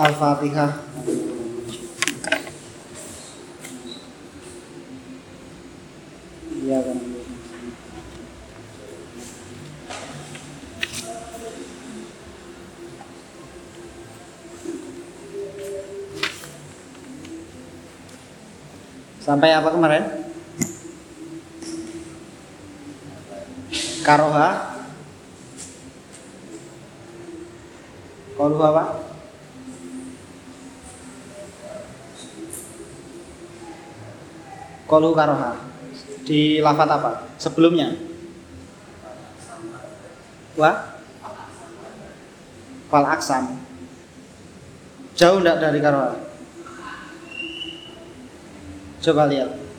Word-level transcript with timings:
Al-Fatihah. 0.00 0.72
Iya 6.64 6.78
kan. 6.80 6.98
Sampai 19.20 19.52
apa 19.52 19.68
kemarin? 19.68 20.04
Karoha 24.00 24.80
Karoha 28.40 28.64
apa? 28.64 28.99
Kolu 34.90 35.14
karoha 35.14 35.54
Di 36.26 36.58
lafat 36.58 36.90
apa? 36.90 37.10
Sebelumnya 37.38 37.94
Wah? 40.58 40.98
Fal 42.90 43.06
aksam 43.06 43.54
Jauh 45.14 45.38
enggak 45.38 45.62
dari 45.62 45.78
karoha? 45.78 46.18
Coba 49.00 49.30
lihat 49.30 49.69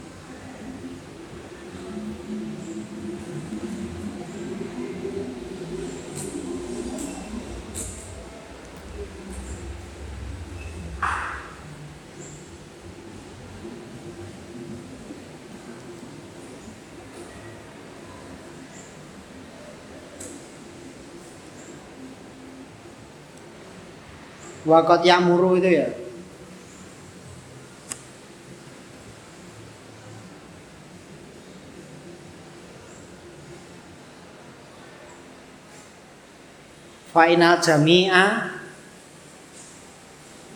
Wakot 24.62 25.02
yamuru 25.02 25.58
itu 25.58 25.74
ya? 25.74 25.90
Fainal 37.12 37.60
jami'a 37.60 38.56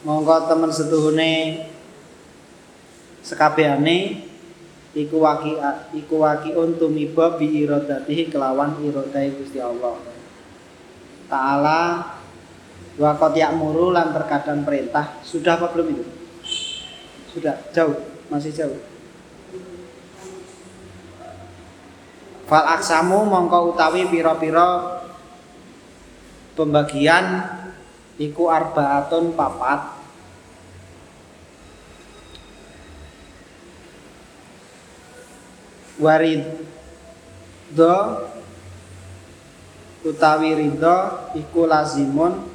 Monggo 0.06 0.38
temen 0.46 0.70
setuhune 0.70 1.66
sekabehane 3.26 4.22
iku 4.94 5.18
waki 5.26 5.58
iku 5.98 6.22
waki 6.22 6.54
tumiba 6.78 7.42
bi 7.42 7.66
iradatihi 7.66 8.30
kelawan 8.30 8.78
iradai 8.86 9.34
Gusti 9.34 9.58
Allah. 9.58 9.98
Ta'ala 11.26 11.82
wa 12.96 13.12
qad 13.20 13.36
ya'muru 13.36 13.92
lan 13.92 14.16
terkadang 14.16 14.64
perintah. 14.64 15.20
Sudah 15.24 15.60
apa 15.60 15.72
belum 15.76 15.88
itu? 15.92 16.06
Sudah, 17.36 17.60
jauh, 17.76 18.00
masih 18.32 18.56
jauh. 18.56 18.80
Fal 22.46 22.66
aksamu 22.78 23.26
mongko 23.26 23.74
utawi 23.74 24.06
pira-pira 24.06 25.02
pembagian 26.54 27.42
iku 28.22 28.54
arbaatun 28.54 29.34
papat 29.34 29.98
waridho 35.98 37.98
utawi 40.06 40.54
ridho 40.54 40.98
iku 41.34 41.66
lazimun 41.66 42.55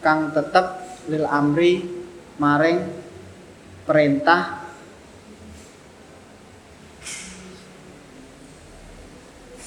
kang 0.00 0.32
tetep 0.32 0.80
lil 1.08 1.24
amri 1.28 1.84
maring 2.40 2.80
perintah. 3.84 4.64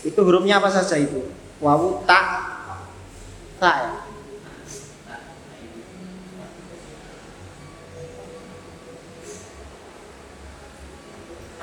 Itu 0.04 0.20
hurufnya 0.28 0.60
apa 0.60 0.68
saja 0.68 1.00
itu 1.00 1.32
wawu 1.64 2.04
tak 2.04 2.26
tak 3.62 3.76
ya? 3.80 3.94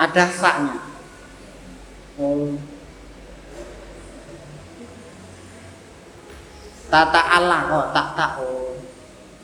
Ada 0.00 0.24
saknya? 0.32 0.80
Oh 2.16 2.56
tata 6.90 7.20
Allah 7.22 7.60
kok 7.70 7.86
tak 7.94 8.08
tak. 8.18 8.30
Oh 8.42 8.74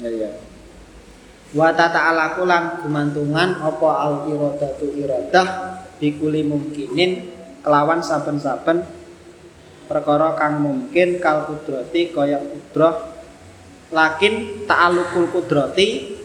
ya 0.03 0.11
ya 0.13 0.31
wa 1.57 1.73
tata 1.73 2.13
Allah 2.13 2.37
kulang 2.37 2.85
gumantungan 2.85 3.63
apa 3.63 3.89
al 4.03 4.15
iradatu 4.29 4.93
iradah 4.93 5.49
bikuli 5.97 6.45
mungkinin 6.45 7.33
kelawan 7.65 8.05
saben-saben 8.05 8.85
perkara 9.87 10.35
kang 10.35 10.61
mungkin 10.61 11.23
kal 11.23 11.47
kudrati 11.47 12.11
kaya 12.11 12.43
kudrah. 12.43 13.15
Lakin 13.87 14.67
ta'alukul 14.67 15.31
kudrati 15.31 16.19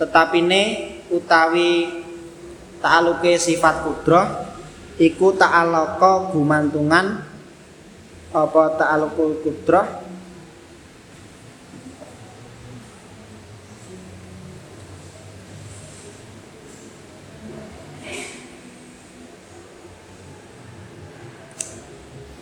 tetapine 0.00 0.96
utawi 1.12 2.00
ta'aluke 2.80 3.36
sifat 3.36 3.84
kudrah 3.84 4.56
iku 4.96 5.36
ta'alaka 5.36 6.32
gumantungan 6.32 7.20
apa 8.32 8.62
ta'alukul 8.80 9.36
kudrah 9.44 10.03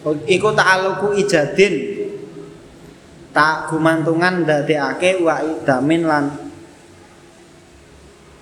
iku 0.04 0.48
ta'aluku 0.50 1.14
ijadin 1.22 1.74
tak 3.30 3.70
gumantungan 3.70 4.44
ndadekake 4.44 5.22
wa 5.22 5.40
idamin 5.40 6.02
lan 6.04 6.24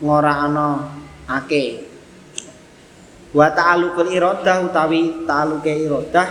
ngora 0.01 0.49
ana 0.49 0.69
ake. 1.29 1.87
Wa 3.31 3.55
ta'alukul 3.55 4.11
iradah 4.11 4.67
utawi 4.67 5.23
ta'aluke 5.23 5.71
iradah 5.71 6.29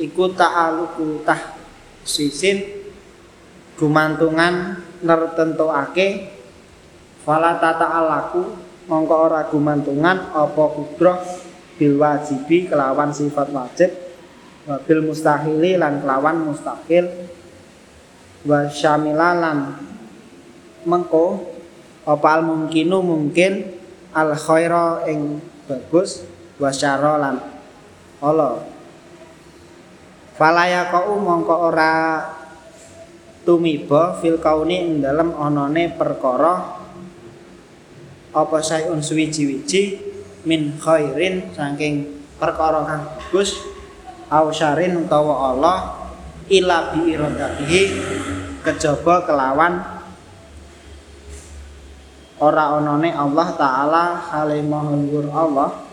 iku 0.00 0.32
ta'aluku 0.32 1.20
tah 1.26 1.58
sisin 2.06 2.64
gumantungan 3.76 4.80
nertentokake. 5.04 6.32
Fala 7.22 7.60
tata'alaku 7.60 8.42
mongko 8.88 9.14
ora 9.14 9.46
gumantungan 9.46 10.32
apa 10.32 10.64
kudroh 10.74 11.20
bil 11.78 12.02
wajibi 12.02 12.66
kelawan 12.66 13.14
sifat 13.14 13.46
wajib 13.52 14.01
wabil 14.62 15.02
mustahili 15.02 15.74
lan 15.74 16.02
kelawan 16.02 16.46
mustahil 16.46 17.10
wa 18.46 18.66
syamilalan 18.70 19.74
mengko 20.86 21.50
apa 22.02 22.28
al 22.38 22.42
mungkinu 22.42 22.98
mungkin 23.02 23.78
al 24.10 24.34
khaira 24.34 25.06
ing 25.06 25.38
bagus 25.66 26.26
wa 26.58 26.70
syara 26.70 27.18
lan 27.18 27.36
ala. 28.22 28.62
Falaya 30.34 30.90
kau 30.90 31.18
mongko 31.18 31.54
ora 31.70 32.22
tumiba 33.46 34.18
fil 34.18 34.38
kauni 34.38 34.78
ing 34.78 34.92
dalem 35.02 35.34
anane 35.34 35.90
perkara 35.94 36.82
apa 38.32 38.58
sayun 38.64 39.02
suwiji-wiji 39.04 39.98
min 40.48 40.78
khairin 40.80 41.52
saking 41.52 42.24
perkara 42.40 42.82
kang 42.86 43.04
bagus 43.18 43.71
au 44.32 44.48
syarin 44.48 44.96
utawa 44.96 45.52
Allah 45.52 45.78
ila 46.48 46.96
bi 46.96 47.12
iradatihi 47.12 47.82
kejaba 48.64 49.28
kelawan 49.28 49.84
ora 52.40 52.80
onone 52.80 53.12
Allah 53.12 53.48
taala 53.54 54.04
halimahul 54.32 55.28
Allah 55.28 55.84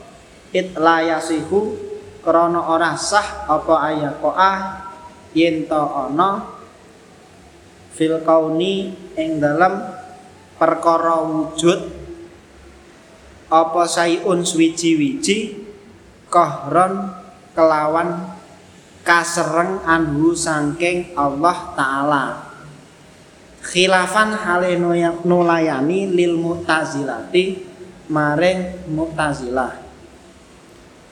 it 0.56 0.72
la 0.80 1.04
yasihu 1.04 1.76
krana 2.24 2.64
ora 2.64 2.96
sah 2.96 3.44
apa 3.46 3.74
ayaqa 3.92 4.50
yen 5.36 5.68
to 5.68 5.78
ana 5.78 6.48
fil 7.94 8.24
kauni 8.24 8.96
ing 9.20 9.44
dalam 9.44 9.84
perkara 10.56 11.20
wujud 11.22 11.80
apa 13.52 13.82
sayun 13.86 14.42
swiji-wiji 14.48 15.68
kahron 16.32 17.19
kelawan 17.54 18.36
kasereng 19.04 19.82
anhu 19.88 20.38
sangking 20.38 21.18
Allah 21.18 21.74
Ta'ala. 21.74 22.26
Khilafan 23.60 24.38
hale 24.38 24.78
nulayani 25.26 26.10
lil 26.10 26.38
mu'tazilati 26.40 27.66
maring 28.10 28.90
mu'tazilah. 28.90 29.74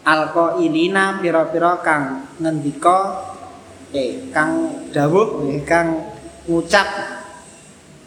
Alqa 0.07 0.55
ilina 0.63 1.19
pira-pira 1.19 1.83
kang 1.83 2.31
ngendika 2.39 3.27
eh 3.91 4.31
kang 4.31 4.87
dawuh 4.95 5.51
eh 5.51 5.59
kang 5.67 5.99
ngucap 6.47 6.87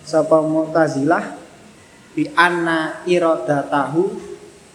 sapa 0.00 0.40
mu'tazilah 0.40 1.36
bi 2.16 2.24
anna 2.32 3.04
iradatahu 3.04 4.29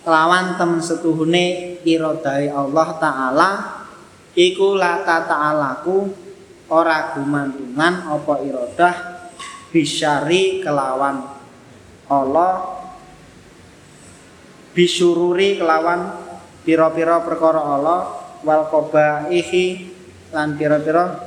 lawan 0.06 0.56
tem 0.56 0.72
setuhune 0.80 1.78
iradai 1.82 2.54
Allah 2.54 2.88
taala 3.02 3.52
iku 4.38 4.78
la 4.78 5.02
ta'alaku 5.02 5.98
ora 6.70 7.14
gumantungan 7.18 8.10
apa 8.10 8.34
iradah 8.46 8.96
bisyari 9.74 10.62
kelawan 10.62 11.26
Allah 12.06 12.82
bisururi 14.78 15.58
kelawan 15.58 16.14
pira-pira 16.62 17.22
perkara 17.26 17.62
Allah 17.62 18.02
wal 18.46 18.70
qabaihi 18.70 19.66
lan 20.30 20.54
pira-pira 20.54 21.26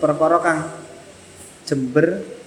perkara 0.00 0.36
kang 0.40 0.60
jember 1.68 2.37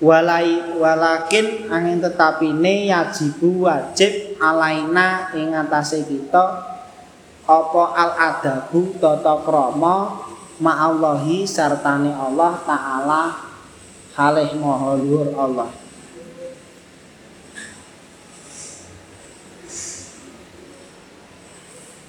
walai 0.00 0.80
walakin 0.80 1.68
angin 1.68 2.00
tetapi 2.00 2.56
ne 2.56 2.88
yajibu 2.88 3.68
wajib 3.68 4.40
alaina 4.40 5.28
ing 5.36 5.52
atase 5.52 6.08
kita 6.08 6.64
apa 7.44 7.82
al 7.92 8.12
adabu 8.16 8.96
tata 8.96 9.44
krama 9.44 10.24
ma'allahi 10.56 11.44
sartane 11.44 12.16
Allah 12.16 12.56
taala 12.64 13.22
halih 14.16 14.56
maha 14.56 14.96
luhur 14.96 15.28
Allah 15.36 15.68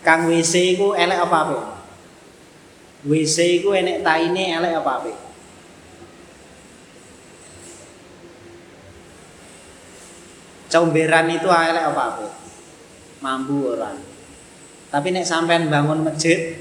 Kang 0.02 0.26
WC 0.26 0.74
iku 0.74 0.98
elek 0.98 1.30
apa 1.30 1.38
apik? 1.46 1.62
WC 3.06 3.62
iku 3.62 3.78
enek 3.78 4.02
taine 4.02 4.58
elek 4.58 4.82
apa 4.82 4.92
apik? 4.98 5.31
Comberan 10.72 11.28
itu 11.28 11.52
elek 11.52 11.86
apa 11.92 12.02
apa 12.16 12.28
mampu 13.20 13.76
orang 13.76 14.00
tapi 14.90 15.12
nek 15.12 15.28
sampean 15.28 15.68
bangun 15.68 16.08
masjid 16.08 16.56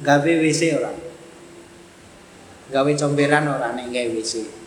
gawe 0.00 0.32
WC 0.42 0.80
orang 0.80 0.96
gawe 2.72 2.92
comberan 2.96 3.44
orang 3.46 3.76
nek 3.76 3.92
gawe 3.92 4.08
WC 4.16 4.62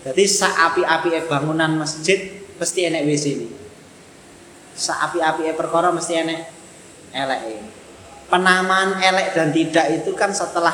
jadi 0.00 0.24
saapi-api 0.24 1.28
bangunan 1.28 1.76
masjid 1.76 2.40
pasti 2.56 2.88
enek 2.88 3.04
WC 3.04 3.24
ini. 3.36 3.48
Saapi-api 4.72 5.52
perkara 5.52 5.92
mesti 5.92 6.12
enek 6.16 6.40
elek 7.12 7.40
penamaan 8.30 8.96
elek 9.02 9.34
dan 9.34 9.50
tidak 9.50 9.86
itu 9.90 10.14
kan 10.14 10.30
setelah 10.30 10.72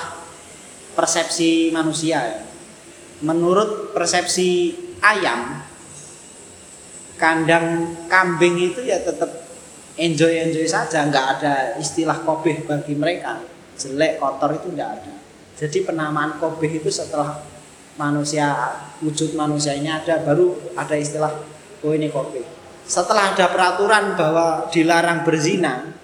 persepsi 0.93 1.73
manusia 1.73 2.45
menurut 3.25 3.97
persepsi 3.97 4.77
ayam 5.01 5.65
kandang 7.17 7.97
kambing 8.07 8.61
itu 8.61 8.85
ya 8.85 9.01
tetap 9.01 9.29
enjoy 9.97 10.33
enjoy 10.37 10.69
saja 10.69 11.09
nggak 11.09 11.27
ada 11.41 11.55
istilah 11.81 12.21
kobeh 12.23 12.65
bagi 12.65 12.93
mereka. 12.97 13.41
Jelek 13.77 14.21
kotor 14.21 14.57
itu 14.57 14.73
nggak 14.73 14.91
ada. 15.01 15.13
Jadi 15.57 15.85
penamaan 15.85 16.37
kobeh 16.37 16.81
itu 16.81 16.89
setelah 16.93 17.41
manusia 17.97 18.53
wujud 19.01 19.33
manusianya 19.33 20.05
ada 20.05 20.21
baru 20.21 20.53
ada 20.77 20.97
istilah 20.97 21.33
oh 21.81 21.93
ini 21.93 22.13
kobeh. 22.13 22.45
Setelah 22.87 23.35
ada 23.35 23.51
peraturan 23.51 24.15
bahwa 24.15 24.69
dilarang 24.71 25.27
berzina 25.27 25.97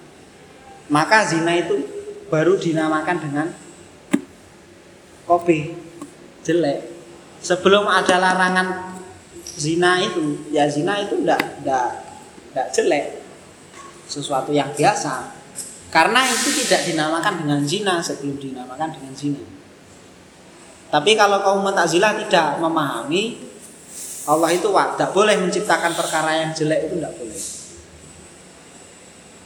maka 0.91 1.23
zina 1.23 1.55
itu 1.55 1.85
baru 2.27 2.57
dinamakan 2.57 3.17
dengan 3.21 3.47
kobeh. 5.29 5.73
Jelek. 6.43 6.91
Sebelum 7.39 7.87
ada 7.87 8.19
larangan 8.19 8.92
zina 9.53 10.01
itu 10.01 10.49
ya 10.49 10.65
zina 10.65 11.01
itu 11.01 11.21
ndak 11.21 11.65
ndak 11.65 11.87
ndak 12.53 12.67
jelek. 12.73 13.21
Sesuatu 14.09 14.53
yang 14.53 14.69
biasa. 14.73 15.33
Karena 15.93 16.25
itu 16.25 16.49
tidak 16.65 16.89
dinamakan 16.89 17.45
dengan 17.45 17.61
zina 17.65 18.01
sebelum 18.01 18.41
dinamakan 18.41 18.89
dengan 18.97 19.13
zina. 19.13 19.41
Tapi 20.93 21.17
kalau 21.17 21.41
kaum 21.41 21.65
mutazilah 21.65 22.17
tidak 22.21 22.61
memahami 22.61 23.41
Allah 24.29 24.49
itu 24.55 24.69
tidak 24.69 25.09
boleh 25.11 25.35
menciptakan 25.41 25.91
perkara 25.97 26.31
yang 26.45 26.51
jelek 26.53 26.89
itu 26.89 27.01
tidak 27.01 27.13
boleh. 27.17 27.41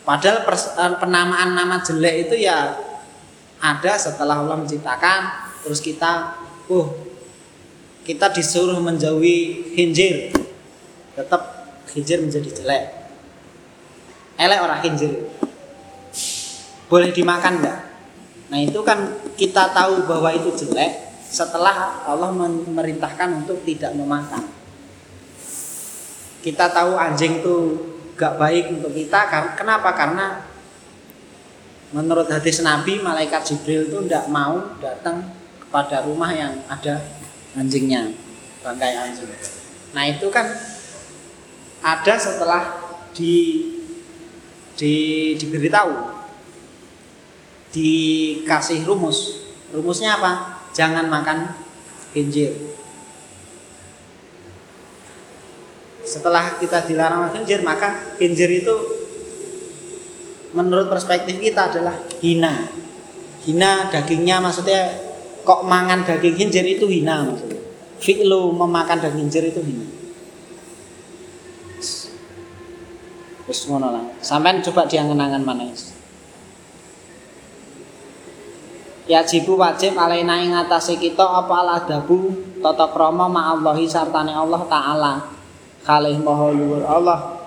Padahal 0.07 0.38
eh, 0.44 0.95
penamaan 1.00 1.50
nama 1.56 1.83
jelek 1.83 2.30
itu 2.30 2.48
ya 2.48 2.75
ada 3.57 3.94
setelah 3.98 4.39
Allah 4.45 4.56
menciptakan 4.59 5.19
terus 5.65 5.81
kita 5.81 6.38
oh 6.69 7.06
kita 8.07 8.31
disuruh 8.31 8.80
menjauhi 8.80 9.68
khinjir 9.75 10.31
tetap 11.12 11.68
khinjir 11.92 12.24
menjadi 12.24 12.50
jelek. 12.63 12.83
Elek 14.39 14.59
orang 14.63 14.80
khinjir 14.80 15.27
boleh 16.88 17.12
dimakan 17.12 17.59
enggak 17.59 17.80
nah 18.48 18.63
itu 18.63 18.80
kan 18.80 19.12
kita 19.36 19.75
tahu 19.75 20.07
bahwa 20.07 20.31
itu 20.31 20.56
jelek 20.56 21.04
setelah 21.27 22.07
Allah 22.07 22.31
memerintahkan 22.31 23.44
untuk 23.44 23.59
tidak 23.68 23.92
memakan. 23.92 24.48
Kita 26.39 26.71
tahu 26.71 26.95
anjing 26.95 27.44
itu 27.44 27.56
gak 28.15 28.39
baik 28.39 28.71
untuk 28.71 28.95
kita 28.95 29.27
kenapa? 29.59 29.92
Karena 29.92 30.48
menurut 31.92 32.31
hadis 32.31 32.63
Nabi 32.63 33.04
malaikat 33.04 33.44
Jibril 33.44 33.92
itu 33.92 34.00
tidak 34.07 34.31
mau 34.31 34.80
datang 34.80 35.27
kepada 35.59 36.07
rumah 36.07 36.31
yang 36.31 36.63
ada 36.71 37.04
anjingnya 37.57 38.13
bangkai 38.62 38.94
anjing. 38.94 39.27
Nah 39.98 40.04
itu 40.06 40.30
kan 40.30 40.45
ada 41.81 42.15
setelah 42.21 42.77
di 43.18 43.65
di 44.77 44.94
diberitahu 45.42 46.13
dikasih 47.74 48.86
rumus. 48.86 49.50
Rumusnya 49.74 50.21
apa? 50.21 50.62
Jangan 50.77 51.09
makan 51.09 51.57
kinjir 52.13 52.54
setelah 56.07 56.56
kita 56.56 56.87
dilarang 56.87 57.28
makan 57.28 57.44
kinjir 57.44 57.59
maka 57.68 58.16
kinjir 58.16 58.47
itu 58.47 58.76
menurut 60.56 60.87
perspektif 60.87 61.35
kita 61.35 61.68
adalah 61.68 61.99
hina. 62.23 62.71
Hina 63.44 63.92
dagingnya 63.92 64.40
maksudnya 64.40 65.06
kok 65.47 65.63
mangan 65.63 66.04
daging 66.04 66.35
hinjir 66.35 66.68
itu 66.68 66.92
hina 66.92 67.23
maksudnya. 67.23 67.63
Fi'lu 68.04 68.51
memakan 68.51 68.99
daging 68.99 69.31
hinjir 69.31 69.47
itu 69.47 69.63
hina. 69.63 69.87
Wis 73.47 73.63
ngono 73.71 73.87
lah. 73.95 74.04
Sampean 74.19 74.59
coba 74.59 74.83
diangen-angen 74.92 75.47
mana 75.47 75.71
Ya 79.07 79.23
jibu 79.23 79.56
wajib 79.56 79.95
alaina 79.95 80.44
ing 80.44 80.51
atase 80.51 80.99
kita 80.99 81.23
apa 81.23 81.80
adabu 81.80 82.35
tata 82.59 82.92
krama 82.92 83.31
ma'allahi 83.31 83.87
sartane 83.87 84.35
Allah 84.35 84.68
taala. 84.68 85.13
Kalih 85.87 86.19
maha 86.19 86.51
luhur 86.51 86.83
Allah. 86.83 87.39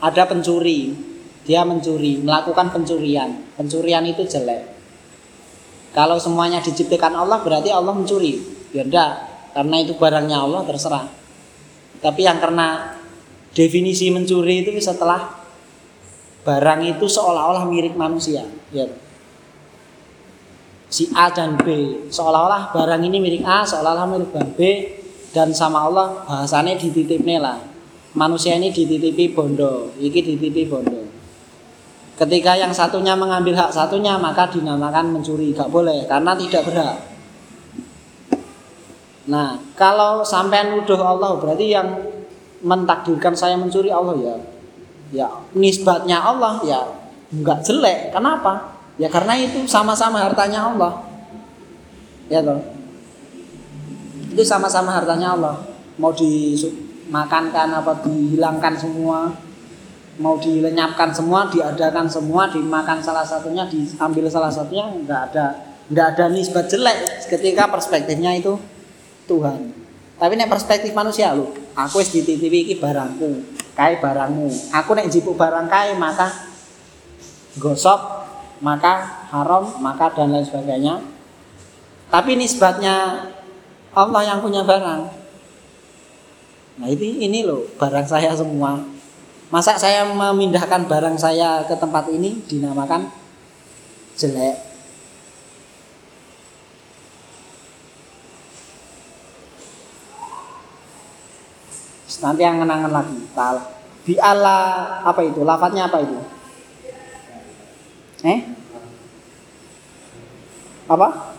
Ada 0.00 0.24
pencuri, 0.24 0.96
dia 1.44 1.60
mencuri, 1.68 2.24
melakukan 2.24 2.72
pencurian. 2.72 3.36
Pencurian 3.52 4.08
itu 4.08 4.24
jelek. 4.24 4.77
Kalau 5.98 6.14
semuanya 6.22 6.62
diciptakan 6.62 7.10
Allah 7.18 7.42
berarti 7.42 7.74
Allah 7.74 7.90
mencuri. 7.90 8.38
Ya 8.70 8.86
enggak, 8.86 9.18
karena 9.50 9.82
itu 9.82 9.98
barangnya 9.98 10.38
Allah 10.46 10.62
terserah. 10.62 11.10
Tapi 11.98 12.22
yang 12.22 12.38
karena 12.38 12.94
definisi 13.50 14.06
mencuri 14.14 14.62
itu 14.62 14.70
setelah 14.78 15.42
barang 16.46 16.86
itu 16.86 17.02
seolah-olah 17.10 17.66
mirip 17.66 17.98
manusia. 17.98 18.46
Ya. 18.70 18.86
Si 20.86 21.10
A 21.18 21.34
dan 21.34 21.58
B 21.58 21.66
seolah-olah 22.06 22.70
barang 22.70 23.02
ini 23.02 23.18
milik 23.18 23.42
A, 23.42 23.66
seolah-olah 23.66 24.06
milik 24.06 24.30
B 24.54 24.58
dan 25.34 25.50
sama 25.50 25.82
Allah 25.90 26.22
bahasanya 26.30 26.78
dititipnya 26.78 27.42
lah. 27.42 27.58
Manusia 28.14 28.54
ini 28.54 28.70
dititipi 28.70 29.34
bondo, 29.34 29.90
iki 29.98 30.22
dititipi 30.22 30.62
bondo. 30.70 31.17
Ketika 32.18 32.58
yang 32.58 32.74
satunya 32.74 33.14
mengambil 33.14 33.54
hak 33.54 33.70
satunya 33.70 34.18
maka 34.18 34.50
dinamakan 34.50 35.14
mencuri, 35.14 35.54
gak 35.54 35.70
boleh 35.70 36.02
karena 36.10 36.34
tidak 36.34 36.66
berhak. 36.66 36.98
Nah, 39.30 39.60
kalau 39.78 40.26
sampai 40.26 40.66
nuduh 40.66 40.98
Allah 40.98 41.38
berarti 41.38 41.70
yang 41.70 41.86
mentakdirkan 42.64 43.38
saya 43.38 43.54
mencuri 43.54 43.92
Allah 43.92 44.18
ya. 44.18 44.36
Ya, 45.08 45.28
nisbatnya 45.54 46.20
Allah 46.20 46.60
ya 46.66 46.80
enggak 47.32 47.64
jelek. 47.64 48.12
Kenapa? 48.12 48.76
Ya 48.98 49.06
karena 49.08 49.38
itu 49.38 49.62
sama-sama 49.70 50.20
hartanya 50.20 50.68
Allah. 50.74 51.06
Ya 52.26 52.42
toh. 52.42 52.60
Itu 54.34 54.42
sama-sama 54.42 54.90
hartanya 54.96 55.38
Allah. 55.38 55.56
Mau 55.96 56.12
dimakankan 56.12 57.68
apa 57.78 58.04
dihilangkan 58.04 58.74
semua, 58.76 59.32
mau 60.18 60.36
dilenyapkan 60.36 61.14
semua, 61.14 61.46
diadakan 61.48 62.10
semua, 62.10 62.50
dimakan 62.50 62.98
salah 62.98 63.22
satunya, 63.22 63.64
diambil 63.70 64.26
salah 64.26 64.50
satunya, 64.50 64.86
enggak 64.90 65.32
ada 65.32 65.46
enggak 65.88 66.06
ada 66.14 66.24
nisbat 66.28 66.66
jelek 66.68 67.30
ketika 67.30 67.70
perspektifnya 67.70 68.34
itu 68.36 68.58
Tuhan. 69.30 69.72
Tapi 70.18 70.34
nek 70.34 70.50
perspektif 70.50 70.90
manusia 70.92 71.30
lu, 71.30 71.54
aku 71.78 72.02
wis 72.02 72.10
dititipi 72.10 72.66
iki 72.66 72.74
barangku, 72.82 73.46
kae 73.78 74.02
barangmu. 74.02 74.74
Aku 74.74 74.98
nek 74.98 75.06
jipuk 75.06 75.38
barang 75.38 75.70
kae 75.70 75.94
maka 75.94 76.26
gosok, 77.62 78.26
maka 78.58 79.22
haram, 79.30 79.70
maka 79.78 80.10
dan 80.18 80.34
lain 80.34 80.42
sebagainya. 80.42 80.98
Tapi 82.10 82.34
nisbatnya 82.34 83.30
Allah 83.94 84.22
yang 84.26 84.42
punya 84.42 84.66
barang. 84.66 85.02
Nah 86.78 86.88
ini 86.90 87.22
ini 87.22 87.46
loh 87.46 87.70
barang 87.78 88.06
saya 88.10 88.34
semua. 88.34 88.97
Masa 89.48 89.80
saya 89.80 90.04
memindahkan 90.04 90.84
barang 90.84 91.16
saya 91.16 91.64
ke 91.64 91.72
tempat 91.80 92.12
ini 92.12 92.44
dinamakan 92.44 93.08
jelek? 94.20 94.68
nanti 102.18 102.42
yang 102.42 102.58
kenangan 102.58 102.90
lagi 102.90 103.14
di 104.08 104.16
Allah 104.18 105.04
apa 105.04 105.20
itu? 105.20 105.44
Lafadznya 105.44 105.86
apa 105.86 106.00
itu? 106.00 106.18
Eh? 108.24 108.40
Apa? 110.88 111.36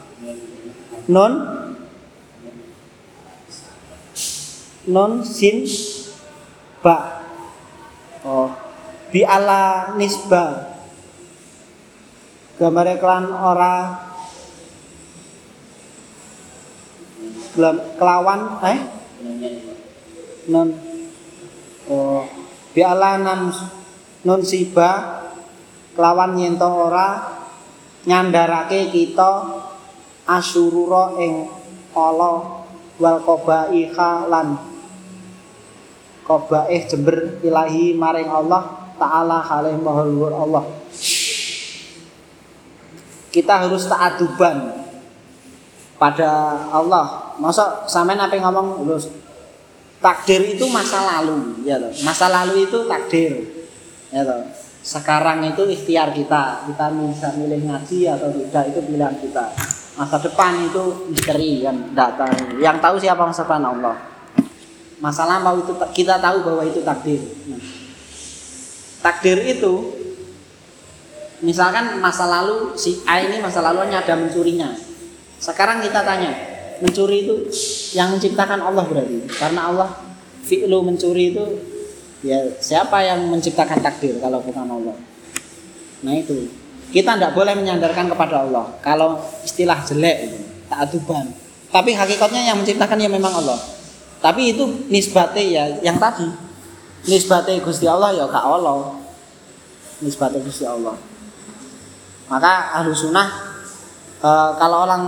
Non 1.09 1.33
non 4.85 5.25
sin 5.25 5.65
ba 6.85 7.25
oh 8.25 8.49
bi 9.13 9.21
ala 9.23 9.93
nisba 9.95 10.75
gambar 12.59 12.87
klan 12.99 13.25
ora 13.31 13.75
kelawan 17.99 18.41
eh? 18.63 18.79
Non. 20.49 20.69
Oh 21.89 22.39
bialanan 22.73 23.49
non 24.21 24.41
siba 24.45 25.21
kelawan 25.97 26.37
nyento 26.37 26.69
ora 26.69 27.33
nyandarake 28.05 28.93
kita 28.93 29.65
asyurura 30.29 31.17
ing 31.17 31.49
ala 31.97 32.63
wal 33.01 33.19
qabaiha 33.25 34.29
lan 34.29 34.47
qabaih 36.29 36.85
jember 36.85 37.41
ilahi 37.41 37.97
maring 37.97 38.29
Allah 38.29 38.93
taala 39.01 39.41
halih 39.41 39.73
maha 39.81 40.05
Allah. 40.37 40.63
Kita 43.33 43.65
harus 43.65 43.89
taaduban 43.89 44.85
pada 45.97 46.29
Allah. 46.69 47.33
Masa 47.41 47.89
sampean 47.89 48.21
apa 48.21 48.37
ngomong 48.37 48.85
lulus 48.85 49.09
takdir 50.03 50.45
itu 50.45 50.69
masa 50.69 51.03
lalu 51.03 51.59
ya 51.67 51.75
loh 51.75 51.91
masa 52.07 52.31
lalu 52.31 52.63
itu 52.63 52.87
takdir 52.87 53.43
ya 54.15 54.23
loh 54.23 54.47
sekarang 54.79 55.43
itu 55.43 55.67
ikhtiar 55.67 56.15
kita. 56.15 56.65
Kita 56.71 56.87
bisa 56.95 57.35
milih 57.35 57.67
ngaji 57.67 57.99
atau 58.07 58.31
tidak 58.31 58.63
itu 58.71 58.79
pilihan 58.79 59.15
kita. 59.19 59.45
Masa 59.99 60.15
depan 60.23 60.63
itu 60.63 61.11
misteri 61.11 61.59
kan 61.67 61.91
datang. 61.91 62.31
Yang 62.55 62.77
tahu 62.79 62.95
siapa 62.95 63.27
masa 63.27 63.43
depan? 63.43 63.67
Allah 63.67 64.08
masa 64.99 65.23
lampau 65.23 65.63
itu 65.63 65.73
kita 65.95 66.19
tahu 66.19 66.43
bahwa 66.43 66.63
itu 66.67 66.83
takdir. 66.83 67.19
Takdir 68.99 69.39
itu 69.47 69.73
misalkan 71.39 72.03
masa 72.03 72.27
lalu 72.27 72.75
si 72.75 72.99
A 73.07 73.23
ini 73.23 73.39
masa 73.39 73.63
lalunya 73.63 74.03
ada 74.03 74.19
mencurinya. 74.19 74.75
Sekarang 75.39 75.79
kita 75.79 76.03
tanya 76.03 76.35
mencuri 76.83 77.23
itu 77.23 77.35
yang 77.95 78.11
menciptakan 78.11 78.59
Allah 78.59 78.83
berarti? 78.83 79.23
Karena 79.31 79.71
Allah 79.71 79.89
fi'lu 80.43 80.83
mencuri 80.83 81.31
itu 81.31 81.43
ya 82.19 82.43
siapa 82.59 82.99
yang 83.07 83.23
menciptakan 83.31 83.79
takdir 83.79 84.19
kalau 84.19 84.43
bukan 84.43 84.67
Allah? 84.67 84.95
Nah 86.03 86.13
itu 86.19 86.51
kita 86.91 87.15
tidak 87.15 87.31
boleh 87.31 87.55
menyandarkan 87.55 88.11
kepada 88.11 88.43
Allah 88.43 88.75
kalau 88.83 89.15
istilah 89.47 89.79
jelek 89.87 90.27
itu 90.27 90.37
tak 90.67 90.91
aduban. 90.91 91.31
Tapi 91.71 91.95
hakikatnya 91.95 92.51
yang 92.51 92.59
menciptakan 92.59 92.99
ya 92.99 93.07
memang 93.07 93.31
Allah 93.31 93.78
tapi 94.19 94.55
itu 94.55 94.63
nisbate 94.91 95.43
ya 95.43 95.79
yang 95.83 95.95
tadi 95.95 96.27
nisbate 97.07 97.59
Gusti 97.63 97.87
Allah 97.87 98.11
ya 98.11 98.27
gak 98.27 98.43
Allah 98.43 98.99
nisbate 100.03 100.43
Gusti 100.43 100.67
Allah 100.67 100.95
maka 102.29 102.77
ahlu 102.77 102.93
sunnah 102.93 103.27
e, 104.21 104.29
kalau 104.61 104.85
orang 104.85 105.03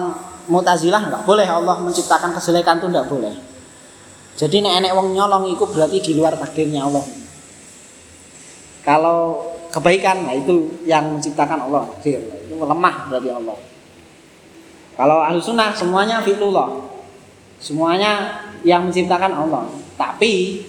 Mu'tazilah 0.50 1.08
nggak 1.08 1.24
boleh 1.24 1.46
Allah 1.46 1.78
menciptakan 1.80 2.34
kejelekan 2.34 2.82
itu 2.82 2.88
nggak 2.90 3.08
boleh. 3.08 3.34
Jadi 4.36 4.66
nek 4.66 4.82
enek 4.82 4.92
wong 4.98 5.14
nyolong 5.14 5.54
itu 5.54 5.64
berarti 5.70 6.02
di 6.02 6.18
luar 6.18 6.34
takdirnya 6.34 6.90
Allah. 6.90 7.06
Kalau 8.82 9.48
kebaikan 9.70 10.26
nah 10.26 10.34
itu 10.34 10.82
yang 10.84 11.14
menciptakan 11.14 11.70
Allah 11.70 11.86
takdir. 11.94 12.26
Itu 12.50 12.58
lemah 12.58 12.96
berarti 13.14 13.30
Allah. 13.30 13.58
Kalau 14.98 15.18
ahlu 15.22 15.38
sunnah 15.38 15.78
semuanya 15.78 16.26
fi'lullah. 16.26 16.90
Semuanya 17.62 18.42
yang 18.62 18.90
menciptakan 18.90 19.34
Allah. 19.34 19.66
Tapi 19.98 20.64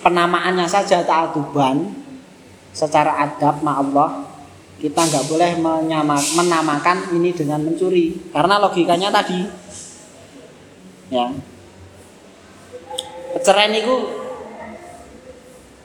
penamaannya 0.00 0.64
saja 0.68 1.04
ta'aduban 1.04 1.92
secara 2.72 3.20
adab 3.20 3.60
ma 3.60 3.80
Allah 3.80 4.10
kita 4.80 4.96
nggak 4.96 5.28
boleh 5.28 5.52
menyama, 5.60 6.16
menamakan 6.40 7.12
ini 7.12 7.36
dengan 7.36 7.60
mencuri. 7.60 8.16
Karena 8.32 8.56
logikanya 8.56 9.12
tadi 9.12 9.44
ya. 11.12 11.28
Perceraian 13.36 13.76
itu 13.76 13.94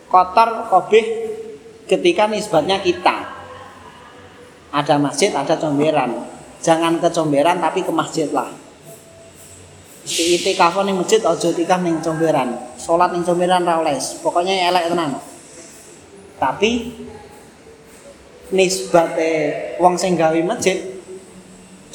kotor 0.07 0.71
kobih 0.71 1.05
ketika 1.91 2.25
nisbatnya 2.31 2.79
kita. 2.79 3.35
Ada 4.71 4.95
masjid 4.95 5.31
ada 5.35 5.59
comberan. 5.59 6.23
Jangan 6.63 7.03
ke 7.03 7.11
comberan 7.11 7.59
tapi 7.59 7.83
ke 7.83 7.91
masjid 7.91 8.31
lah 8.31 8.64
itikaf 10.05 10.77
ning 10.85 11.01
masjid 11.01 11.21
aja 11.25 11.47
itikaf 11.49 11.81
ning 11.81 11.97
comberan 11.99 12.53
salat 12.77 13.09
ning 13.11 13.25
comberan 13.25 13.65
ra 13.65 13.81
pokoknya 14.21 14.69
elek 14.69 14.93
tenan 14.93 15.17
tapi 16.37 16.93
nisbate 18.53 19.31
wong 19.81 19.97
sing 19.97 20.13
gawe 20.13 20.37
masjid 20.45 20.95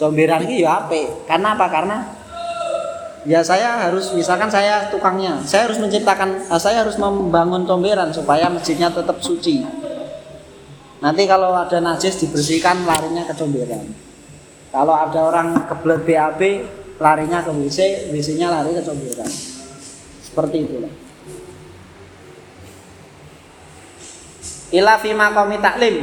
comberan 0.01 0.41
iki 0.49 0.65
ya 0.65 0.81
apik. 0.81 1.29
Karena 1.29 1.53
apa? 1.53 1.67
Karena 1.69 1.97
ya 3.29 3.45
saya 3.45 3.85
harus 3.85 4.17
misalkan 4.17 4.49
saya 4.49 4.89
tukangnya, 4.89 5.45
saya 5.45 5.69
harus 5.69 5.77
menciptakan 5.77 6.49
eh, 6.49 6.61
saya 6.61 6.81
harus 6.81 6.97
membangun 6.97 7.69
comberan 7.69 8.09
supaya 8.09 8.49
masjidnya 8.49 8.89
tetap 8.89 9.21
suci. 9.21 9.61
Nanti 11.05 11.23
kalau 11.29 11.53
ada 11.53 11.81
najis 11.81 12.17
dibersihkan 12.25 12.89
larinya 12.89 13.29
ke 13.29 13.37
comberan. 13.37 13.85
Kalau 14.73 14.95
ada 14.97 15.21
orang 15.21 15.69
kebelet 15.69 16.01
BAB 16.09 16.41
larinya 17.01 17.41
ke 17.41 17.51
WC, 17.51 18.13
WC-nya 18.13 18.53
lari 18.53 18.77
ke 18.77 18.85
comberan. 18.85 19.33
Seperti 20.21 20.57
itulah. 20.69 20.93
Ila 24.71 24.95
fi 25.03 25.11
maqami 25.11 25.59
taklim 25.59 25.97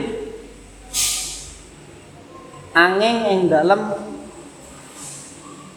angin 2.76 3.18
ing 3.32 3.40
dalam 3.48 3.96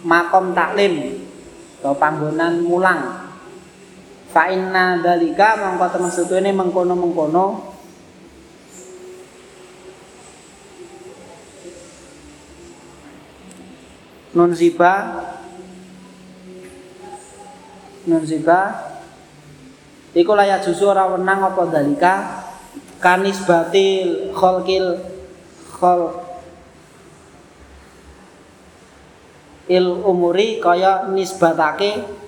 makom 0.03 0.53
taklim 0.53 1.23
atau 1.81 1.97
panggonan 1.97 2.61
mulang 2.61 3.31
fa 4.29 4.53
inna 4.53 5.00
dalika 5.00 5.57
mongko 5.57 5.87
temen 5.97 6.12
ini 6.12 6.50
mengkono-mengkono 6.53 7.70
nun 14.35 14.55
siba 14.55 14.93
nun 18.07 18.23
siba 18.23 18.61
iku 20.15 20.33
layak 20.35 20.63
jusu 20.67 20.91
ora 20.91 21.11
wenang 21.11 21.43
apa 21.43 21.63
dalika 21.67 22.15
kanis 23.03 23.43
batil 23.43 24.31
kholkil 24.35 24.99
khol 25.67 26.31
il 29.71 29.87
umuri 29.87 30.59
kaya 30.59 31.07
nisbatake 31.11 32.21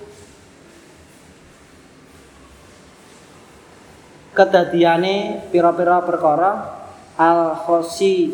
kedadiane 4.33 5.47
pira-pira 5.53 6.01
perkara. 6.01 6.81
Al 7.13 7.53
khosi 7.53 8.33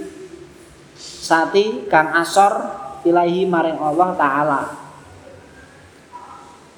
sati 0.96 1.84
kang 1.92 2.16
asor 2.16 2.80
ilahi 3.06 3.48
maring 3.48 3.79
Allah 3.79 4.10
taala. 4.18 4.62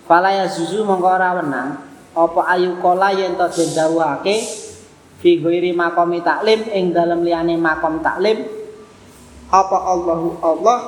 Fala 0.05 0.29
ya 0.35 0.45
zuzu 0.49 0.83
mongko 0.83 1.07
ora 1.07 1.39
wenang 1.39 1.79
apa 2.11 2.41
ayu 2.51 2.75
kala 2.83 3.15
yen 3.15 3.39
to 3.39 3.47
den 3.55 3.71
dawuhake 3.71 4.43
fi 5.23 5.39
ghairi 5.39 5.71
maqami 5.71 6.19
taklim 6.19 6.67
ing 6.67 6.91
dalem 6.91 7.23
liyane 7.23 7.55
makom 7.55 8.03
taklim. 8.03 8.43
Apa 9.51 9.77
Allahu 9.83 10.39
Allah? 10.43 10.79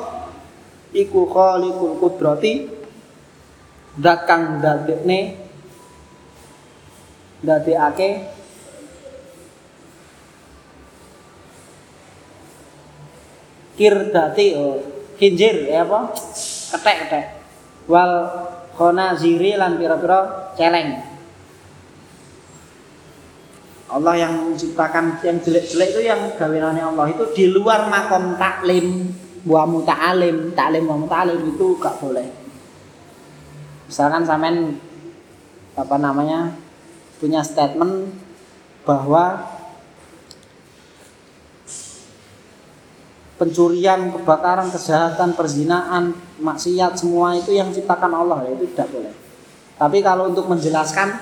Iku 0.94 1.28
khaliqul 1.28 2.00
qudrati. 2.00 2.70
Zat 3.94 4.25
kang 4.25 4.58
dadekne 4.58 5.38
dadekake 7.46 8.25
kirdati 13.78 14.48
oh 14.58 14.93
kinjir 15.17 15.70
ya 15.70 15.86
apa? 15.86 16.13
Ketek 16.74 16.96
ketek. 17.05 17.25
Wal 17.88 18.12
khona 18.74 19.13
ziri 19.17 19.53
lan 19.58 19.77
pira-pira 19.77 20.51
celeng. 20.58 21.13
Allah 23.93 24.15
yang 24.17 24.34
menciptakan 24.50 25.22
yang 25.22 25.38
jelek-jelek 25.38 25.89
itu 25.93 26.01
yang 26.10 26.34
gaweannya 26.34 26.82
Allah 26.82 27.13
itu 27.13 27.24
di 27.38 27.46
luar 27.53 27.86
makom 27.86 28.34
taklim 28.41 29.13
wa 29.46 29.70
muta'alim. 29.70 30.58
Taklim 30.58 30.84
wa 30.89 30.98
muta'alim 30.98 31.53
itu 31.53 31.77
gak 31.77 32.01
boleh. 32.01 32.25
Misalkan 33.86 34.25
sampean 34.25 34.82
apa 35.77 35.96
namanya 36.01 36.58
punya 37.22 37.46
statement 37.46 38.10
bahwa 38.82 39.46
pencurian, 43.38 44.13
kebakaran, 44.13 44.70
kejahatan, 44.70 45.34
perzinaan, 45.34 46.13
maksiat 46.38 47.00
semua 47.00 47.34
itu 47.34 47.54
yang 47.54 47.74
ciptakan 47.74 48.13
Allah 48.13 48.46
ya 48.46 48.52
itu 48.56 48.66
tidak 48.72 48.90
boleh. 48.94 49.13
Tapi 49.78 49.98
kalau 50.06 50.30
untuk 50.30 50.46
menjelaskan 50.48 51.18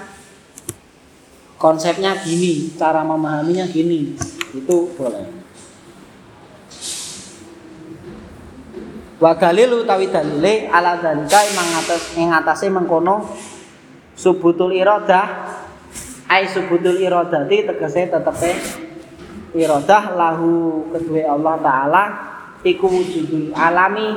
konsepnya 1.56 2.20
gini, 2.22 2.76
cara 2.76 3.02
memahaminya 3.06 3.66
gini, 3.70 4.18
itu 4.52 4.78
boleh. 4.98 5.42
Wa 9.22 9.38
dalilu 9.38 9.86
utawi 9.86 10.10
dalile 10.10 10.66
ala 10.66 10.98
dalika 10.98 11.40
ing 11.46 11.58
atas 11.78 12.02
ing 12.18 12.30
atase 12.34 12.74
mengkono 12.74 13.30
subutul 14.18 14.74
iradah 14.74 15.26
ai 16.26 16.50
subutul 16.50 16.98
iradati 16.98 17.70
tegese 17.70 18.10
tetepe 18.10 18.52
iradah 19.52 20.16
lahu 20.16 20.86
kedua 20.92 21.36
Allah 21.36 21.56
taala 21.60 22.04
iku 22.64 22.88
wujudul 22.88 23.52
alami 23.52 24.16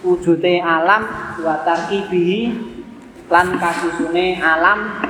wujude 0.00 0.60
alam 0.60 1.02
wa 1.44 1.54
tarkibihi 1.60 2.40
lan 3.28 3.58
kasusune 3.60 4.40
alam 4.40 5.04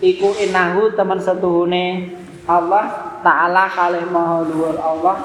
iku 0.00 0.32
inahu 0.40 0.94
teman 0.96 1.20
setuhune 1.20 2.16
Allah 2.48 3.18
taala 3.20 3.68
kalih 3.68 4.08
maha 4.08 4.46
luhur 4.48 4.76
Allah 4.80 5.16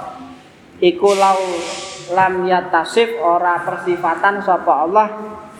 iku 0.83 1.15
lau 1.15 1.39
lam 2.13 2.45
yatasif 2.45 3.17
ora 3.17 3.63
persifatan 3.63 4.43
sapa 4.43 4.73
Allah 4.85 5.07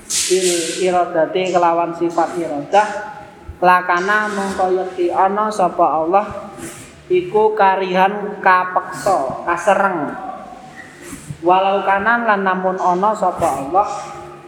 bil 0.06 0.50
iradati 0.84 1.50
kelawan 1.50 1.96
sifat 1.98 2.38
iradah 2.38 3.15
lakana 3.64 4.28
mongko 4.32 4.76
yekti 4.76 5.12
ana 5.12 5.48
sapa 5.48 6.04
Allah 6.04 6.52
iku 7.08 7.56
karihan 7.56 8.40
kapeksa 8.42 9.46
kasereng. 9.46 10.12
Walau 11.46 11.86
kanan 11.86 12.26
lan 12.26 12.42
namun 12.42 12.82
ana 12.82 13.14
sapa 13.14 13.46
Allah 13.46 13.88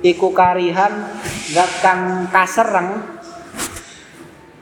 iku 0.01 0.33
karihan 0.33 1.13
zat 1.53 1.71
kang 1.79 2.27
kasereng. 2.33 3.15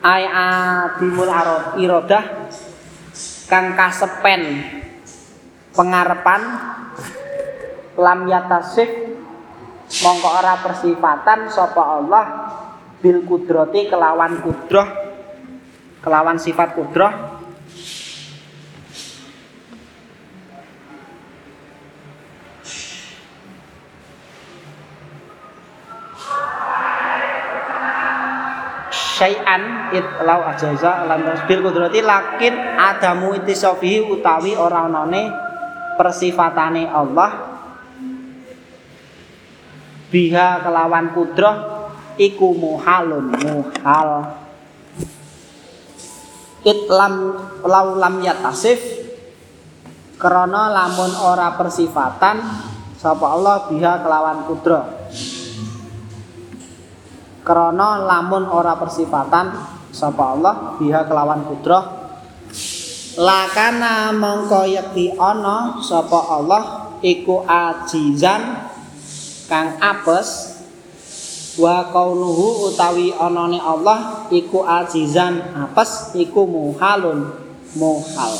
Ai 0.06 0.30
adimul 0.30 1.32
arad 1.32 1.82
iradah 1.82 2.46
kang 3.50 3.74
kasepen 3.74 4.62
pengarepan 5.74 6.42
lam 7.98 8.20
yatasif 8.30 8.86
mongko 10.06 10.30
ora 10.30 10.62
persifatan 10.62 11.50
sapa 11.50 11.82
Allah 11.82 12.45
bil 13.06 13.22
kudrati 13.22 13.86
kelawan 13.86 14.42
kudroh 14.42 14.90
kelawan 16.02 16.42
sifat 16.42 16.74
kudroh 16.74 17.14
syai'an 28.90 29.94
itlau 29.94 30.42
ajaza 30.50 31.06
lan 31.06 31.46
bil 31.46 31.62
kudrati 31.62 32.02
lakin 32.02 32.58
adamu 32.74 33.38
itisofihi 33.38 34.02
utawi 34.02 34.58
ora 34.58 34.90
onone 34.90 35.30
persifatane 35.94 36.90
Allah. 36.90 37.54
Biha 40.10 40.64
kelawan 40.66 41.14
kudroh 41.14 41.75
iku 42.18 42.56
muhalun 42.56 43.36
muhal. 43.36 44.10
Itlam 46.66 47.14
lau 47.62 47.88
lam 47.94 48.16
yatasif 48.26 49.06
krana 50.18 50.72
lamun 50.74 51.14
ora 51.22 51.54
persifatan 51.54 52.42
sapa 52.98 53.26
Allah 53.38 53.70
biha 53.70 54.02
kelawan 54.02 54.50
kudro 54.50 54.82
krana 57.46 58.02
lamun 58.02 58.50
ora 58.50 58.74
persifatan 58.82 59.54
sapa 59.94 60.24
Allah 60.34 60.80
biha 60.82 61.06
kelawan 61.06 61.46
kudro 61.46 61.80
lakana 63.22 64.10
mongko 64.16 64.66
yakti 64.66 65.14
ana 65.20 65.78
sapa 65.86 66.20
Allah 66.34 66.64
iku 67.06 67.46
ajizan 67.46 68.66
kang 69.46 69.78
apes 69.78 70.55
wa 71.56 71.88
kaunuhu 71.92 72.68
utawi 72.72 73.16
anane 73.16 73.60
Allah 73.64 74.28
iku 74.32 74.68
azizan 74.68 75.40
apes 75.56 76.12
iku 76.20 76.44
muhalun 76.44 77.32
muhal. 77.80 78.36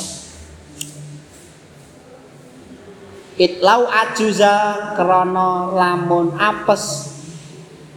Itlau 3.36 3.84
ajuza 3.88 4.96
krana 4.96 5.76
lamun 5.76 6.36
apes 6.40 7.12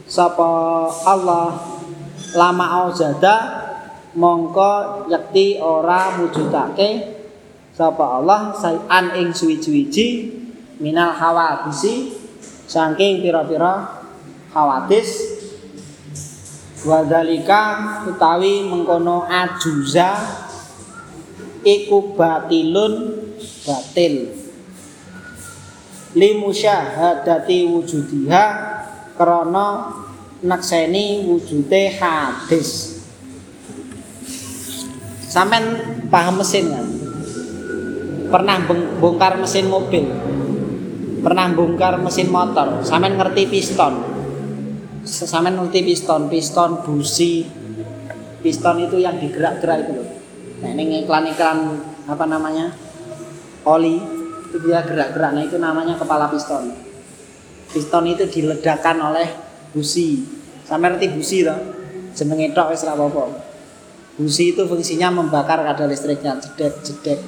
sapa 0.07 0.51
Allah 1.07 1.63
lama 2.35 2.67
auzada 2.83 3.37
mongko 4.19 5.07
yakti 5.07 5.63
ora 5.63 6.19
mujudake 6.19 7.19
sapa 7.71 8.19
Allah 8.19 8.51
sayan 8.59 9.15
ing 9.15 9.31
suwi-wiji 9.31 10.07
minal 10.83 11.15
hawadisi 11.15 12.15
saking 12.67 13.23
pira-pira 13.23 13.98
khawatis 14.59 15.39
wadalika 16.83 17.63
utawi 18.11 18.67
mengkono 18.67 19.23
ajuza 19.23 20.19
iku 21.63 22.19
batilun 22.19 23.23
batil. 23.63 24.35
Limusyahadati 26.19 27.71
wujudiha 27.71 28.45
krana 29.15 29.95
nakseni 30.43 31.23
wujude 31.31 31.95
hadis. 31.95 32.99
Sampean 35.23 35.79
paham 36.11 36.43
mesin 36.43 36.67
kan? 36.73 36.89
Pernah 38.33 38.59
bongkar 38.99 39.39
mesin 39.39 39.71
mobil? 39.71 40.09
Pernah 41.21 41.47
bongkar 41.53 42.01
mesin 42.01 42.33
motor? 42.33 42.81
Sampean 42.83 43.21
ngerti 43.21 43.45
piston 43.47 44.18
sesamen 45.09 45.57
multi 45.57 45.81
piston, 45.81 46.29
piston 46.29 46.85
busi. 46.85 47.49
Piston 48.45 48.77
itu 48.85 49.01
yang 49.01 49.17
digerak-gerak 49.19 49.89
itu 49.89 49.93
loh. 49.99 50.09
Nah, 50.63 50.71
ini 50.77 51.03
iklan-iklan 51.03 51.59
apa 52.07 52.25
namanya? 52.29 52.71
Oli 53.67 53.99
itu 54.49 54.57
dia 54.63 54.85
gerak-gerak. 54.85 55.35
Nah, 55.35 55.43
itu 55.43 55.57
namanya 55.59 55.99
kepala 55.99 56.31
piston. 56.31 56.71
Piston 57.73 58.05
itu 58.07 58.29
diledakkan 58.29 59.01
oleh 59.01 59.27
busi. 59.75 60.23
Sampai 60.63 60.95
ngerti 60.95 61.07
busi 61.17 61.39
loh. 61.43 61.59
Jenenge 62.15 62.55
tok 62.55 62.77
wis 62.77 62.85
apa-apa. 62.87 63.49
Busi 64.19 64.51
itu 64.51 64.67
fungsinya 64.67 65.15
membakar 65.15 65.63
kadar 65.63 65.87
listriknya, 65.87 66.39
jedek-jedek. 66.43 67.23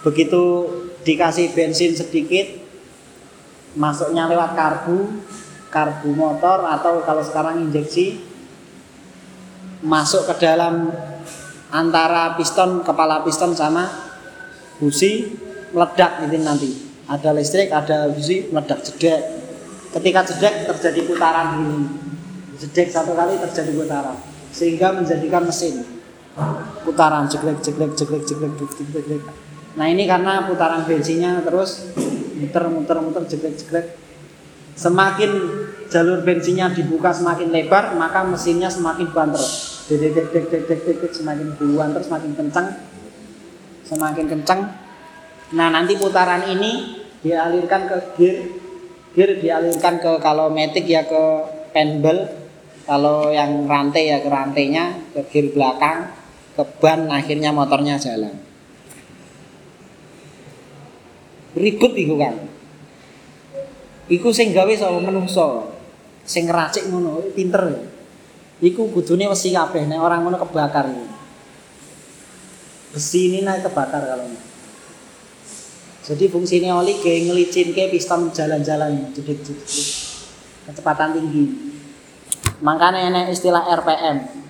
Begitu 0.00 0.42
dikasih 1.04 1.52
bensin 1.52 1.92
sedikit, 1.92 2.48
masuknya 3.76 4.32
lewat 4.32 4.56
karbu, 4.56 5.12
karbu 5.72 6.12
motor 6.12 6.68
atau 6.68 7.00
kalau 7.00 7.24
sekarang 7.24 7.64
injeksi 7.64 8.20
masuk 9.80 10.28
ke 10.28 10.44
dalam 10.44 10.92
antara 11.72 12.36
piston 12.36 12.84
kepala 12.84 13.24
piston 13.24 13.56
sama 13.56 13.88
busi 14.76 15.32
meledak 15.72 16.28
itu 16.28 16.38
nanti. 16.38 16.70
Ada 17.08 17.34
listrik, 17.34 17.72
ada 17.74 18.08
besi 18.12 18.52
meledak 18.52 18.84
jedek. 18.86 19.20
Ketika 19.90 20.20
jedek 20.28 20.54
terjadi 20.70 21.00
putaran 21.08 21.48
ini. 21.58 21.80
Jedek 22.62 22.94
satu 22.94 23.16
kali 23.18 23.42
terjadi 23.42 23.74
putaran 23.74 24.14
sehingga 24.52 24.92
menjadikan 24.92 25.48
mesin 25.48 25.82
putaran 26.84 27.26
jeglek 27.26 27.58
jeglek 27.64 27.96
jeglek 27.96 28.22
jeglek 28.22 28.52
jeglek 28.54 28.86
jeglek. 29.02 29.22
Nah 29.74 29.86
ini 29.88 30.04
karena 30.04 30.44
putaran 30.46 30.84
bensinnya 30.84 31.40
terus 31.40 31.90
muter 32.38 32.64
muter 32.68 32.96
muter 33.00 33.22
jeglek 33.26 33.54
jeglek. 33.58 33.86
Semakin 34.72 35.30
jalur 35.92 36.24
bensinnya 36.24 36.72
dibuka 36.72 37.12
semakin 37.12 37.52
lebar, 37.52 37.92
maka 37.96 38.24
mesinnya 38.24 38.72
semakin 38.72 39.12
banter. 39.12 39.44
Semakin 39.92 41.48
banter, 41.58 42.00
semakin 42.00 42.32
kencang, 42.32 42.68
semakin 43.84 44.26
kencang. 44.32 44.60
Nah 45.52 45.68
nanti 45.68 46.00
putaran 46.00 46.48
ini 46.48 47.02
dialirkan 47.20 47.92
ke 47.92 47.96
gear, 48.16 48.36
gear 49.12 49.30
dialirkan 49.36 50.00
ke 50.00 50.16
kalau 50.24 50.48
metik 50.48 50.88
ya 50.88 51.04
ke 51.04 51.24
pendel, 51.76 52.32
kalau 52.88 53.28
yang 53.28 53.68
rantai 53.68 54.08
ya 54.08 54.24
ke 54.24 54.28
rantainya, 54.32 54.96
ke 55.12 55.20
gear 55.28 55.52
belakang, 55.52 56.08
ke 56.56 56.64
ban 56.80 57.08
akhirnya 57.08 57.52
motornya 57.52 57.96
jalan 57.96 58.32
ribet 61.56 61.92
iku 61.96 62.14
kan 62.16 62.34
iku 64.10 64.34
sing 64.34 64.50
gawe 64.50 64.72
sapa 64.74 64.98
menungso 64.98 65.70
sing 66.26 66.46
ngeracik 66.48 66.88
ngono 66.88 67.22
pinter. 67.34 67.90
Iku 68.62 68.94
kudune 68.94 69.26
wesi 69.26 69.50
kabeh 69.50 69.90
nek 69.90 69.98
orang 69.98 70.22
ngono 70.22 70.38
kebakar 70.38 70.86
iku 70.90 71.06
besi 72.92 73.32
ini 73.32 73.40
naik 73.40 73.64
kebakar 73.66 74.04
kalau 74.04 74.28
jadi 76.02 76.28
fungsinya 76.28 76.76
oli 76.76 77.00
kayak 77.00 77.30
ngelicin 77.30 77.72
kayak 77.72 77.94
piston 77.94 78.28
jalan-jalan 78.36 79.10
jedek-jedek 79.16 79.64
kecepatan 80.68 81.16
tinggi. 81.16 81.72
Makanya 82.60 83.10
ini 83.10 83.32
istilah 83.32 83.64
RPM 83.80 84.42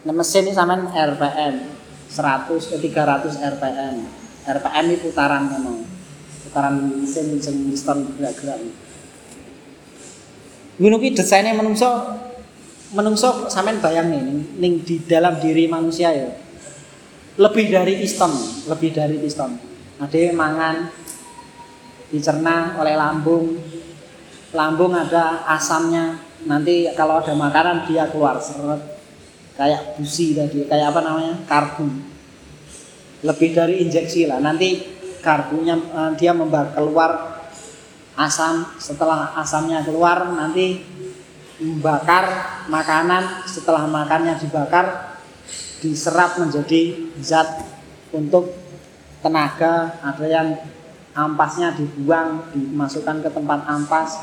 Nah, 0.00 0.16
mesin 0.16 0.48
ini 0.48 0.56
sama 0.56 0.80
RPM 0.96 1.54
100 2.08 2.48
ke 2.48 2.76
300 2.88 3.36
RPM. 3.36 3.96
RPM 4.48 4.84
ini 4.88 4.96
putaran 4.96 5.44
ngono. 5.44 5.84
Putaran 6.50 6.98
mesin 6.98 7.38
sing 7.38 7.70
piston 7.70 8.10
gerak-gerak. 8.18 8.58
Ngono 10.82 10.98
ki 10.98 11.14
desainnya 11.14 11.54
menungso 11.54 11.86
menungso 12.90 13.46
sampean 13.46 13.78
bayang 13.78 14.10
nih 14.10 14.22
ning 14.58 14.82
di 14.82 14.98
dalam 15.06 15.38
diri 15.38 15.70
manusia 15.70 16.10
ya. 16.10 16.26
Lebih 17.38 17.70
dari 17.70 18.02
piston, 18.02 18.34
lebih 18.66 18.90
dari 18.90 19.22
piston. 19.22 19.54
Ada 20.02 20.34
mangan 20.34 20.90
dicerna 22.10 22.74
oleh 22.82 22.98
lambung. 22.98 23.54
Lambung 24.50 24.90
ada 24.98 25.46
asamnya. 25.46 26.18
Nanti 26.50 26.90
kalau 26.98 27.22
ada 27.22 27.30
makanan 27.30 27.86
dia 27.86 28.10
keluar 28.10 28.42
seret 28.42 28.98
kayak 29.54 29.94
busi 30.02 30.34
tadi, 30.34 30.66
kayak 30.66 30.90
apa 30.90 31.00
namanya? 31.04 31.34
karbu. 31.46 31.86
Lebih 33.22 33.54
dari 33.54 33.86
injeksi 33.86 34.26
lah. 34.26 34.42
Nanti 34.42 34.99
karbunya 35.20 35.76
uh, 35.92 36.12
dia 36.16 36.32
membakar 36.32 36.76
keluar 36.76 37.40
asam, 38.16 38.68
setelah 38.76 39.32
asamnya 39.36 39.80
keluar 39.80 40.28
nanti 40.36 40.84
membakar 41.60 42.28
makanan, 42.68 43.44
setelah 43.48 43.84
makannya 43.88 44.36
dibakar 44.40 45.16
diserap 45.80 46.36
menjadi 46.36 47.12
zat 47.20 47.64
untuk 48.12 48.52
tenaga, 49.24 49.96
ada 50.04 50.24
yang 50.28 50.48
ampasnya 51.16 51.72
dibuang, 51.76 52.52
dimasukkan 52.52 53.24
ke 53.24 53.28
tempat 53.32 53.60
ampas, 53.68 54.20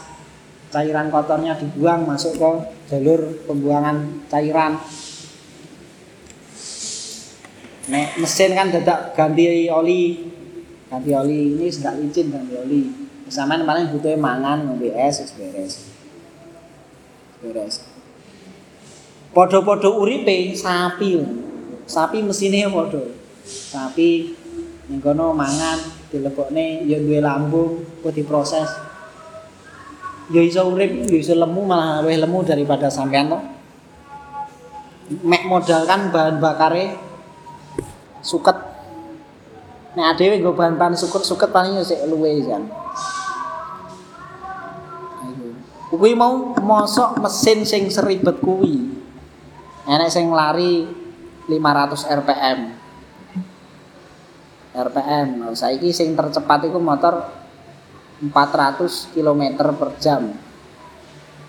cairan 0.69 1.09
kotornya 1.09 1.57
dibuang 1.57 2.05
masuk 2.05 2.37
ke 2.37 2.51
jalur 2.93 3.41
pembuangan 3.45 4.27
cairan. 4.29 4.77
Mesin 8.19 8.51
kan 8.51 8.67
dadak 8.67 9.15
ganti 9.15 9.71
oli. 9.71 10.35
Ganti 10.87 11.11
oli 11.11 11.59
ini 11.59 11.67
sudah 11.67 11.99
licin 11.99 12.31
ganti 12.31 12.55
oli. 12.55 12.81
Sampeyan 13.27 13.67
paling 13.67 13.91
butuh 13.91 14.15
mangan 14.15 14.63
ngombe 14.63 14.95
es 14.95 15.19
beres. 15.35 15.83
Beres. 17.43 17.83
Podo-podo 19.35 19.99
uripe 19.99 20.55
sapi. 20.55 21.19
Sapi 21.83 22.23
mesine 22.23 22.71
podo. 22.71 23.03
Sapi 23.43 24.31
ning 24.87 25.03
kono 25.03 25.35
mangan 25.35 25.75
dilebokne 26.07 26.87
ya 26.87 27.03
duwe 27.03 27.19
lambung 27.19 27.83
kok 27.99 28.15
diproses. 28.15 28.71
Ya 30.31 30.43
iso 30.43 30.67
urip, 30.67 31.07
ya 31.07 31.15
iso 31.19 31.35
lemu 31.35 31.63
malah 31.63 32.03
luwih 32.03 32.19
lemu 32.19 32.43
daripada 32.47 32.87
sampean 32.87 33.31
to. 33.31 33.39
Mek 35.23 35.47
modal 35.47 35.87
kan 35.87 36.11
bahan 36.11 36.39
bakare 36.39 36.95
suket 38.19 38.66
nek 39.97 40.13
dhewe 40.13 40.37
nggo 40.37 40.53
bahan-bahan 40.53 40.93
suket-suket 40.93 41.49
paling 41.49 41.81
sik 41.81 42.05
luwe 42.05 42.45
jan. 42.45 42.69
Kuwi 45.89 46.13
mau 46.13 46.53
mosok 46.53 47.17
mesin 47.17 47.65
sing 47.65 47.89
seribet 47.89 48.37
kuwi. 48.37 48.93
Enek 49.89 50.13
sing 50.13 50.29
lari 50.29 50.85
500 51.49 52.13
rpm 52.21 52.59
rpm 54.77 55.29
saiki 55.57 55.89
sing 55.89 56.13
tercepat 56.13 56.69
iku 56.69 56.77
motor 56.77 57.25
400 58.21 59.17
km 59.17 59.41
per 59.73 59.89
jam. 59.97 60.29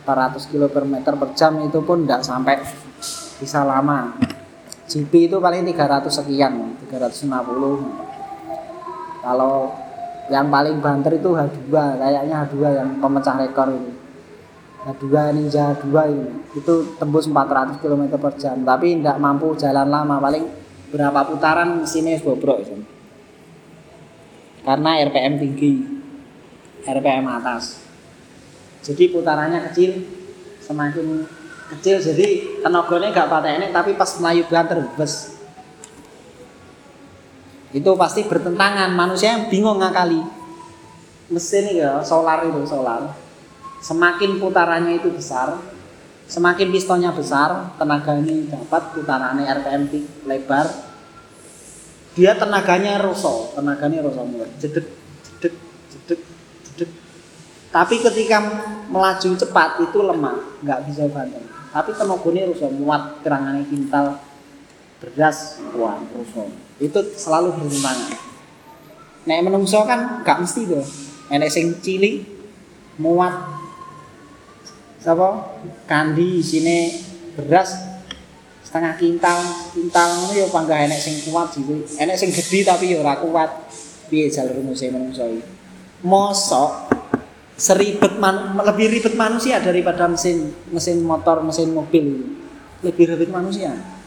400 0.09 0.49
km 0.49 1.05
per 1.05 1.37
jam 1.37 1.53
itu 1.61 1.85
pun 1.85 2.09
tidak 2.09 2.25
sampai 2.25 2.57
bisa 3.37 3.61
lama. 3.61 4.17
GP 4.89 5.29
itu 5.29 5.37
paling 5.37 5.69
300 5.69 6.09
sekian 6.09 6.73
350 6.89 8.18
kalau 9.29 9.77
yang 10.29 10.49
paling 10.49 10.81
banter 10.81 11.17
itu 11.17 11.33
H2 11.33 11.73
kayaknya 11.73 12.49
H2 12.49 12.57
yang 12.73 12.89
pemecah 13.01 13.37
rekor 13.37 13.69
itu 13.73 13.93
H2 14.89 15.05
Ninja 15.37 15.77
H2 15.77 15.89
ini. 16.09 16.29
Itu 16.57 16.97
tembus 16.97 17.29
400 17.29 17.81
km 17.81 18.09
per 18.17 18.33
jam 18.41 18.65
tapi 18.65 18.97
tidak 19.01 19.21
mampu 19.21 19.53
jalan 19.57 19.89
lama. 19.89 20.17
Paling 20.17 20.45
berapa 20.89 21.21
putaran 21.29 21.85
mesinnya 21.85 22.17
bobrok 22.25 22.65
itu 22.65 22.77
karena 24.65 25.01
RPM 25.05 25.41
tinggi 25.41 25.73
RPM 26.89 27.25
atas. 27.29 27.85
Jadi 28.85 29.13
putarannya 29.13 29.69
kecil 29.69 30.05
semakin 30.65 31.29
kecil. 31.77 32.01
Jadi 32.01 32.61
tenaganya 32.65 33.13
gak 33.13 33.29
patek 33.29 33.73
tapi 33.73 33.91
pas 33.97 34.11
melayu 34.21 34.45
banter 34.49 34.89
bes 34.97 35.38
itu 37.73 37.91
pasti 37.97 38.25
bertentangan. 38.25 38.93
Manusia 38.93 39.37
yang 39.37 39.45
bingung 39.53 39.81
ngakali. 39.81 40.21
Mesin 41.29 41.69
ini 41.69 41.85
ya 41.85 42.01
solar 42.01 42.45
itu 42.45 42.65
solar. 42.65 43.13
Semakin 43.85 44.43
putarannya 44.43 44.99
itu 44.99 45.13
besar 45.13 45.55
semakin 46.29 46.69
pistonnya 46.69 47.09
besar 47.09 47.73
tenaga 47.81 48.13
ini 48.21 48.53
dapat 48.53 48.93
putarannya 48.93 49.49
RPM 49.49 49.89
lebar 50.29 50.69
dia 52.13 52.37
tenaganya 52.37 53.01
rosso 53.01 53.55
tenaganya 53.57 54.05
rosso 54.05 54.29
mulai. 54.29 54.51
Jedek 54.61 54.85
jedek 55.25 55.55
jedek 55.89 56.21
jedek. 56.69 56.91
Tapi 57.73 57.95
ketika 58.01 58.39
melaju 58.93 59.31
cepat 59.37 59.81
itu 59.85 59.99
lemah 60.01 60.37
nggak 60.61 60.81
bisa 60.89 61.09
banter 61.09 61.59
tapi 61.69 61.93
tenagane 61.93 62.49
rusak 62.49 62.73
muat 62.81 63.21
kerangane 63.21 63.63
kintal 63.69 64.17
beras 64.99 65.61
kuat 65.77 66.01
rusak 66.17 66.49
itu 66.79 67.01
selalu 67.19 67.59
bertentangan. 67.59 68.15
Nek 69.27 69.41
menungso 69.45 69.83
kan 69.85 70.23
gak 70.23 70.41
mesti 70.41 70.63
tuh. 70.65 70.87
Enek 71.29 71.51
sing 71.51 71.77
cilik 71.83 72.25
muat. 73.03 73.35
Sapa 74.99 75.59
kandi 75.85 76.41
sini 76.41 76.95
beras 77.35 77.77
setengah 78.65 78.95
kintal. 78.97 79.39
Kintal 79.75 80.09
ngono 80.23 80.33
ya 80.39 80.47
panggah 80.49 80.79
enek 80.87 81.01
sing 81.03 81.19
kuat 81.29 81.53
sih 81.53 81.63
enek 81.99 82.17
sing 82.17 82.31
gede 82.31 82.65
tapi 82.65 82.95
ya 82.95 83.03
ora 83.03 83.19
kuat. 83.21 83.51
Piye 84.09 84.33
jalur 84.33 84.65
musim 84.65 84.97
menungso 84.97 85.29
mosok 86.01 86.95
seribet 87.59 88.17
man, 88.23 88.55
lebih 88.57 88.87
ribet 88.89 89.19
manusia 89.19 89.59
daripada 89.59 90.07
mesin 90.09 90.55
mesin 90.73 91.05
motor 91.05 91.45
mesin 91.45 91.75
mobil. 91.75 92.39
Lebih 92.81 93.13
ribet 93.13 93.29
manusia 93.29 93.98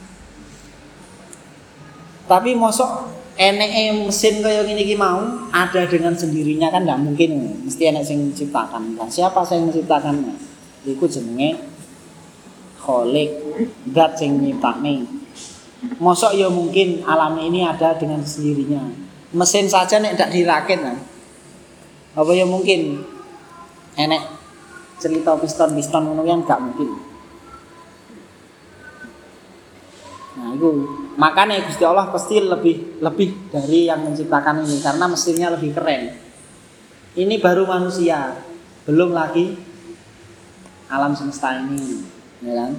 tapi 2.32 2.56
mosok 2.56 3.12
enek 3.36 3.92
mesin 4.08 4.40
kayak 4.40 4.64
gini 4.64 4.88
gini 4.88 4.96
mau 4.96 5.20
ada 5.52 5.84
dengan 5.84 6.16
sendirinya 6.16 6.72
kan 6.72 6.88
nggak 6.88 7.02
mungkin. 7.04 7.60
Mesti 7.68 7.92
enek 7.92 8.08
sing 8.08 8.32
menciptakan. 8.32 8.96
Nah, 8.96 9.12
siapa 9.12 9.44
yang 9.52 9.68
menciptakannya 9.68 10.40
itu 10.88 11.06
jenenge 11.12 11.60
kholik 12.80 13.30
dat 13.92 14.18
sing 14.18 14.42
nyiptakne 14.42 15.06
mosok 16.02 16.34
ya 16.38 16.50
mungkin 16.50 17.02
alam 17.04 17.36
ini 17.42 17.66
ada 17.66 17.98
dengan 18.00 18.24
sendirinya. 18.24 18.86
Mesin 19.36 19.68
saja 19.68 20.00
nek 20.00 20.16
ndak 20.16 20.32
dirakit 20.32 20.80
kan. 20.80 20.98
Apa 22.16 22.32
ya 22.32 22.48
mungkin? 22.48 23.04
Enek 24.00 24.24
cerita 25.02 25.36
piston-piston 25.36 26.04
ngono 26.08 26.24
yang 26.24 26.46
gak 26.46 26.62
mungkin. 26.62 26.96
Nah, 30.38 30.56
itu 30.56 30.70
makanya 31.22 31.62
Gusti 31.70 31.86
Allah 31.86 32.10
pasti 32.10 32.42
lebih 32.42 32.98
lebih 32.98 33.54
dari 33.54 33.86
yang 33.86 34.02
menciptakan 34.02 34.66
ini 34.66 34.82
karena 34.82 35.06
mesinnya 35.06 35.54
lebih 35.54 35.78
keren. 35.78 36.18
Ini 37.14 37.38
baru 37.38 37.70
manusia, 37.70 38.34
belum 38.90 39.14
lagi 39.14 39.54
alam 40.90 41.14
semesta 41.14 41.62
ini, 41.62 42.02
ya 42.42 42.54
kan? 42.58 42.72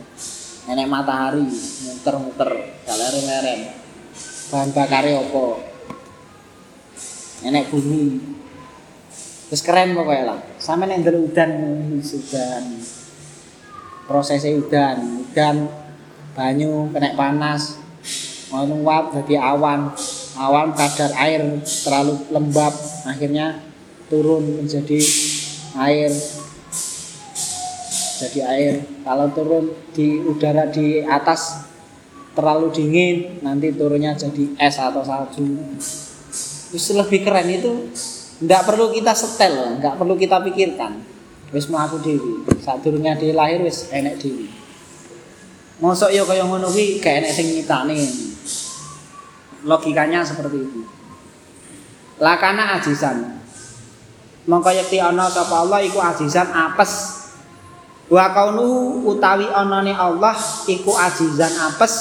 Nenek 0.66 0.88
matahari 0.88 1.46
muter-muter, 1.86 2.50
galeren-leren. 2.82 3.76
Bahan 4.50 4.70
bakarnya 4.74 5.20
opo? 5.20 5.60
Nenek 7.44 7.68
bumi. 7.68 8.18
Terus 9.52 9.62
keren 9.68 9.92
pokoknya 9.92 10.24
lah. 10.32 10.38
Sampai 10.56 10.88
yang 10.96 11.04
udan, 11.04 11.52
udan. 12.00 12.64
Prosesnya 14.08 14.56
udan, 14.56 15.28
udan 15.28 15.68
banyu 16.32 16.88
kena 16.88 17.12
panas 17.12 17.81
menguap 18.52 19.16
jadi 19.16 19.40
awan. 19.40 19.88
Awan 20.36 20.72
kadar 20.72 21.12
air 21.16 21.60
terlalu 21.64 22.16
lembab 22.32 22.72
akhirnya 23.08 23.60
turun 24.12 24.60
menjadi 24.60 25.00
air. 25.80 26.12
Jadi 28.22 28.40
air. 28.44 28.74
Kalau 29.02 29.26
turun 29.32 29.64
di 29.96 30.20
udara 30.20 30.68
di 30.68 31.00
atas 31.00 31.64
terlalu 32.32 32.72
dingin 32.72 33.44
nanti 33.44 33.72
turunnya 33.72 34.16
jadi 34.16 34.56
es 34.60 34.76
atau 34.76 35.04
salju. 35.04 35.44
Terus 36.72 36.86
lebih 36.96 37.24
keren 37.24 37.48
itu 37.52 37.92
tidak 38.40 38.64
perlu 38.64 38.88
kita 38.92 39.12
setel 39.12 39.80
nggak 39.80 39.96
perlu 40.00 40.16
kita 40.16 40.40
pikirkan. 40.40 41.12
Wis 41.52 41.68
melaku 41.68 42.00
dewi 42.00 42.48
saat 42.64 42.80
turunnya 42.80 43.12
di 43.12 43.36
lahir 43.36 43.60
wis 43.60 43.92
enek 43.92 44.16
dewi 44.16 44.48
Mosok 45.82 46.14
ya 46.14 46.22
kaya 46.22 46.46
ngono 46.46 46.70
kuwi 46.70 47.02
gak 47.02 47.20
enek 47.20 47.32
sing 47.34 47.58
nyitani. 47.58 48.31
Logikanya 49.62 50.26
seperti 50.26 50.58
itu. 50.62 50.80
Lakana 52.18 52.78
ajisan. 52.78 53.42
Mongko 54.46 54.74
yekti 54.74 54.98
ana 54.98 55.30
sapa 55.30 55.62
Allah 55.62 55.82
iku 55.86 56.02
ajisan 56.02 56.50
apes. 56.50 57.22
Wa 58.10 58.34
kaunu 58.34 59.00
utawi 59.06 59.46
anane 59.48 59.94
Allah 59.94 60.34
iku 60.66 60.92
ajizan 60.98 61.54
apes. 61.70 61.94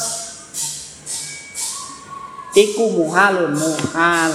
Iku 2.58 2.97
muhalun 2.97 3.56
muhal. 3.56 4.34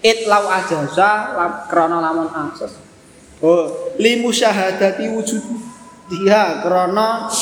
It 0.00 0.26
lau 0.26 0.48
ajaza 0.48 1.36
krana 1.68 2.02
lamun 2.02 2.28
akses. 2.32 2.76
Oh, 3.40 3.96
limu 3.96 4.28
syahadati 4.28 5.08
wujud 5.08 5.40
dia 6.12 6.60
krana 6.60 7.32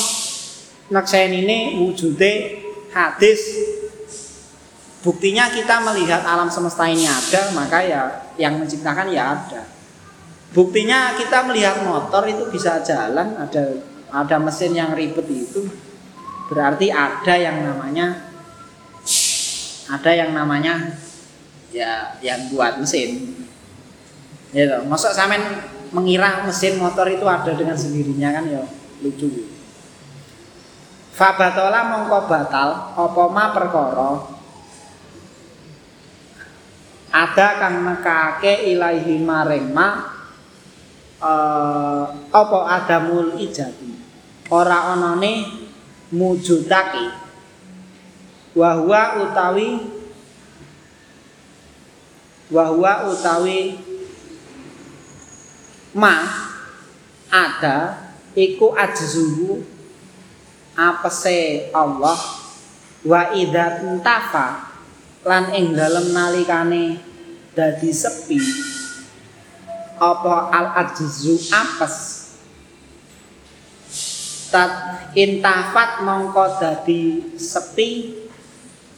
ini 0.91 1.83
wujude 1.83 2.58
hadis. 2.92 3.40
Buktinya 4.98 5.46
kita 5.48 5.79
melihat 5.81 6.27
alam 6.27 6.51
semesta 6.51 6.85
ini 6.90 7.07
ada 7.07 7.55
maka 7.55 7.79
ya 7.87 8.03
yang 8.35 8.59
menciptakan 8.59 9.09
ya 9.14 9.38
ada. 9.38 9.62
Buktinya 10.51 11.14
kita 11.14 11.46
melihat 11.46 11.87
motor 11.87 12.27
itu 12.27 12.51
bisa 12.51 12.83
jalan 12.83 13.37
ada 13.38 13.79
ada 14.09 14.37
mesin 14.40 14.72
yang 14.74 14.96
ribet 14.96 15.29
itu 15.29 15.68
berarti 16.48 16.88
ada 16.88 17.35
yang 17.37 17.61
namanya 17.61 18.27
ada 19.88 20.11
yang 20.12 20.33
namanya 20.35 20.98
ya 21.70 22.16
yang 22.24 22.51
buat 22.51 22.81
mesin. 22.81 23.38
Gitu 24.51 24.79
masa 24.88 25.12
sampean 25.14 25.62
mengira 25.92 26.44
mesin 26.44 26.77
motor 26.81 27.09
itu 27.09 27.24
ada 27.24 27.53
dengan 27.55 27.77
sendirinya 27.79 28.35
kan 28.35 28.44
ya 28.48 28.64
lucu. 29.05 29.58
Fabatola 31.19 31.83
mongko 31.91 32.31
batal 32.31 32.95
apa 32.95 33.23
ma 33.35 33.51
perkara? 33.51 34.11
Ada 37.11 37.59
kang 37.59 37.83
nekake 37.83 38.71
ilahi 38.71 39.19
maring 39.19 39.75
ma 39.75 40.15
uh, 41.19 42.07
apa 42.31 42.59
adamul 42.71 43.35
ijati? 43.35 43.99
Ora 44.47 44.95
anane 44.95 45.43
mujudake. 46.15 47.11
Wa 48.55 48.79
utawi 49.19 49.69
wa 52.47 52.95
utawi 53.11 53.75
ma 55.99 56.15
ada 57.27 58.07
iku 58.39 58.71
ajzuhu 58.79 59.78
apese 60.79 61.69
Allah? 61.75 62.14
Wa 63.03 63.35
idza 63.35 63.83
tafa 63.99 64.71
lan 65.27 65.51
ing 65.51 65.75
dalem 65.75 66.14
nalikane 66.14 67.03
dadi 67.55 67.91
sepi. 67.91 68.38
Apa 69.99 70.55
al 70.55 70.67
ajzu 70.87 71.35
apes? 71.51 71.97
Tat 74.55 74.73
intafat 75.19 76.07
mongko 76.07 76.62
dadi 76.62 77.35
sepi. 77.35 77.91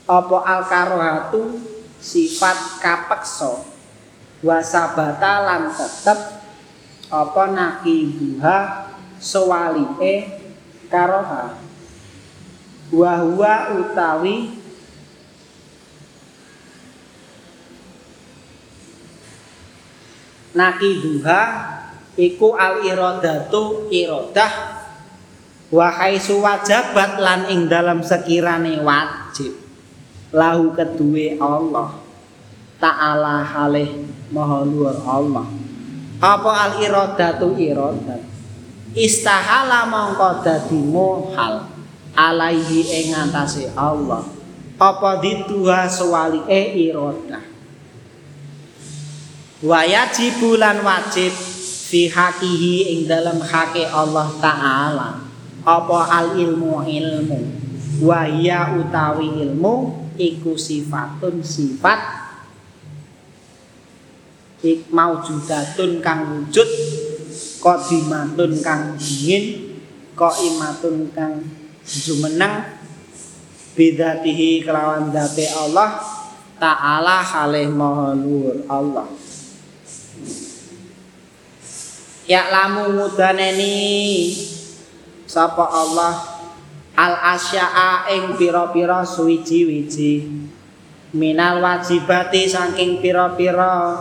Apa 0.04 0.36
al 0.44 0.62
karohatu 0.68 1.56
sifat 1.96 2.82
kapeksa. 2.84 3.64
Wasabata 4.44 5.32
lan 5.48 5.72
tetep. 5.72 6.40
Apa 7.10 7.42
nakibuha 7.50 8.86
sewalike 9.18 10.40
karoha 10.86 11.69
wa 12.90 13.70
utawi 13.78 14.60
nakibuha 20.54 21.42
iku 22.18 22.58
al 22.58 22.82
iradatu 22.82 23.86
iradah. 23.90 24.82
Wa 25.70 25.86
haitsu 25.86 26.42
wajabat 26.42 27.22
lan 27.22 27.46
ing 27.46 27.70
dalam 27.70 28.02
sekirane 28.02 28.82
wajib 28.82 29.54
lahu 30.34 30.74
keduwe 30.74 31.38
Allah 31.38 31.94
ta'ala 32.82 33.46
halih 33.46 34.02
maha 34.34 34.66
luar 34.66 34.98
Allah. 35.06 35.46
Apa 36.18 36.50
al 36.50 36.72
iradatu 36.82 37.54
iradat 37.54 38.18
istahala 38.98 39.86
mongko 39.86 40.42
dadi 40.42 40.80
mohal 40.82 41.70
alaihi 42.14 42.80
ing 42.84 43.06
ngatasé 43.14 43.70
Allah. 43.74 44.24
Apa 44.80 45.20
dituha 45.20 45.84
sewalike 45.90 46.72
iradah 46.74 47.50
wa 49.60 49.84
yajibu 49.84 50.56
lan 50.56 50.80
wajib 50.80 51.32
fi 51.90 52.08
hakihi 52.08 52.96
ing 52.96 53.00
dalam 53.04 53.40
hake 53.44 53.84
Allah 53.88 54.28
taala. 54.40 55.10
Apa 55.60 55.98
al 56.08 56.40
ilmu 56.40 56.88
ilmu? 56.88 57.40
Wa 58.00 58.24
utawi 58.80 59.44
ilmu 59.44 60.08
iku 60.16 60.56
sifatun 60.56 61.44
sifat 61.44 62.00
ik 64.60 64.88
maujudatun 64.92 66.04
kang 66.04 66.20
wujud 66.36 66.68
qadimatun 67.64 68.60
kang 68.60 68.96
dingin 69.00 69.76
qaimatun 70.16 71.08
kang 71.16 71.40
jumeneng 71.90 72.62
bidatihi 73.74 74.62
kelawan 74.62 75.10
date 75.10 75.50
Allah 75.50 75.98
taala 76.62 77.18
halih 77.24 77.66
maha 77.72 78.14
Allah. 78.70 79.08
Ya 82.30 82.46
lamu 82.46 82.94
mudaneni 82.94 83.74
sapa 85.26 85.66
Allah? 85.66 86.38
Al 86.94 87.16
asya'a 87.34 88.12
ing 88.12 88.36
pira-pira 88.36 89.02
suwiji-wiji. 89.02 90.28
Minal 91.16 91.58
wajibati 91.64 92.46
saking 92.46 93.02
pira-pira 93.02 93.98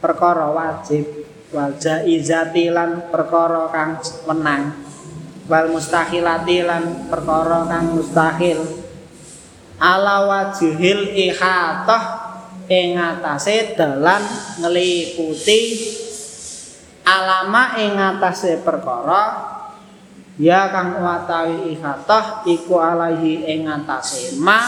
perkara 0.00 0.48
wajib. 0.48 1.04
Wal 1.50 1.76
jaizati 1.76 2.72
lan 2.72 3.10
perkara 3.10 3.68
kang 3.68 4.00
menang 4.24 4.85
wal 5.46 5.70
mustahilati 5.70 6.66
lan 6.66 7.06
perkara 7.10 7.66
kang 7.70 7.94
mustahil. 7.94 8.60
Ala 9.76 10.24
wajhil 10.26 11.12
ihatah 11.12 12.04
ing 12.66 12.96
atase 12.98 13.76
dalan 13.76 14.24
ngliputi 14.58 15.60
alama 17.06 17.78
ing 17.78 17.94
atase 17.94 18.58
perkara. 18.60 19.54
Ya 20.36 20.68
kang 20.68 21.00
utawi 21.00 21.72
ihatah 21.72 22.44
iku 22.44 22.76
alaihi 22.76 23.48
ing 23.48 23.64
atase 23.72 24.36
ma 24.36 24.60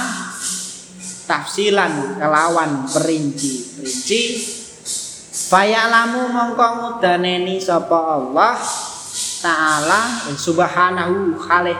tafsilan 1.29 2.17
kelawan 2.17 2.89
perinci-perinci. 2.89 4.23
Fayalamu 5.49 6.33
mongko 6.33 6.69
ngudaneni 6.77 7.61
sapa 7.61 8.17
Allah 8.17 8.57
taala 9.43 10.29
subhanahu 10.35 11.39
khalih. 11.39 11.79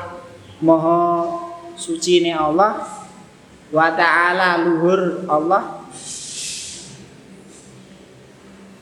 Maha 0.59 1.27
suci 1.79 2.23
ne 2.23 2.35
Allah. 2.35 2.83
Wa 3.71 3.95
taala 3.95 4.63
luhur 4.65 5.27
Allah. 5.29 5.87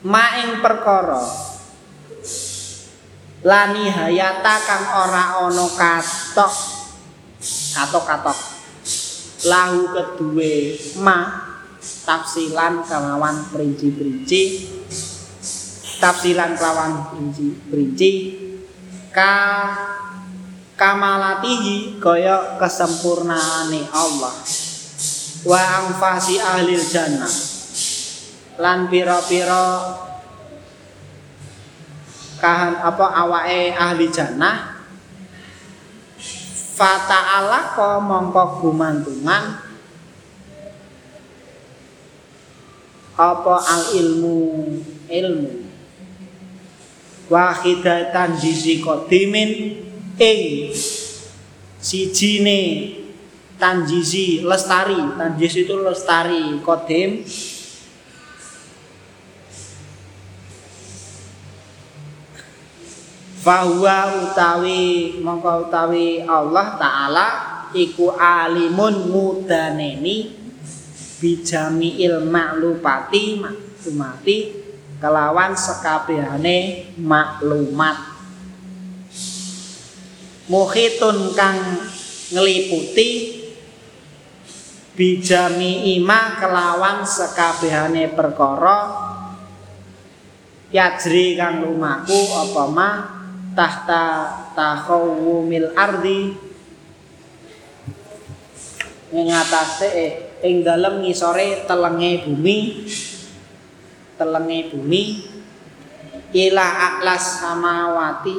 Maing 0.01 0.63
perkara. 0.63 1.21
Lani 3.45 3.85
hayata 3.91 4.55
kang 4.65 4.85
ora 5.05 5.23
ana 5.45 5.65
katok. 5.69 6.53
Katok-katok. 7.77 8.39
Lahu 9.45 9.93
kedue 9.93 10.77
ma. 11.03 11.45
Tafsilan 11.77 12.87
kelawan 12.87 13.51
perinci-perinci. 13.51 14.41
Tafsilan 15.99 16.55
kelawan 16.55 17.11
perinci-perinci 17.11 18.46
ka 19.17 19.33
kamalatihi 20.77 21.97
kaya 21.97 22.61
kesempurnaane 22.61 23.89
Allah. 23.89 24.35
Wa 25.41 25.57
angfasi 25.57 26.37
ahli 26.37 26.77
jannah. 26.77 27.33
Lan 28.61 28.85
pira-pira 28.85 29.97
kahan 32.37 32.77
apa 32.77 33.05
awake 33.25 33.73
ahli 33.73 34.05
jannah. 34.13 34.77
Fata'ala 36.77 37.73
ko 37.73 37.97
mongko 37.97 38.61
gumantungan. 38.61 39.65
Apa 43.17 43.55
al 43.65 43.97
ilmu 43.97 44.37
ilmu 45.09 45.66
wahidatan 47.27 48.39
jisi 48.39 48.79
kodimin 48.79 49.83
ing 50.17 50.71
sijine 51.77 52.59
tanjisi 53.57 54.45
lestari. 54.45 54.97
Tanjisi 55.17 55.65
itu 55.65 55.75
lestari 55.81 56.61
kodim 56.61 57.25
Fahuwa 63.47 64.27
utawi 64.27 65.15
mongko 65.23 65.71
utawi 65.71 66.19
Allah 66.27 66.75
Ta'ala 66.75 67.27
Iku 67.71 68.11
alimun 68.11 69.07
mudaneni 69.07 70.35
Bijami 71.23 71.95
ilmaklupati 72.03 73.39
Maklumati 73.39 74.56
Kelawan 74.97 75.53
sekabehane 75.53 76.89
maklumat. 76.97 78.17
Muhitun 80.49 81.37
kang 81.37 81.85
ngeliputi 82.33 83.37
Bijami 84.97 85.93
ima 85.93 86.41
kelawan 86.41 87.05
sekabehane 87.05 88.09
perkara 88.17 88.89
Yajri 90.73 91.37
kang 91.37 91.61
lumaku 91.61 92.17
apa 92.33 92.63
mah 92.65 92.95
tahta 93.53 94.05
tahawumil 94.57 95.77
ardi. 95.77 96.33
Ing 99.13 99.27
atase 99.29 99.87
eh, 99.93 100.11
ing 100.41 100.65
dalem 100.65 101.05
ngisore 101.05 101.69
telenge 101.69 102.25
bumi 102.25 102.59
telenge 104.17 104.73
bumi 104.73 105.03
ila 106.33 106.65
aklas 106.65 107.39
samawati 107.39 108.37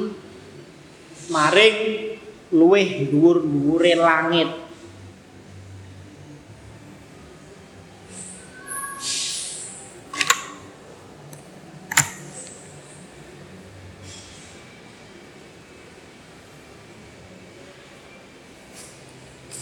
maring 1.31 1.77
luweh 2.53 3.07
dhuwur-dhuwure 3.09 3.93
langit 3.97 4.49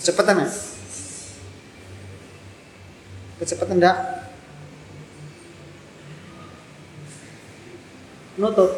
Cepetan 0.08 0.40
ya? 0.40 0.48
Kecepatan 3.44 3.76
enggak? 3.76 4.27
Nutup. 8.38 8.70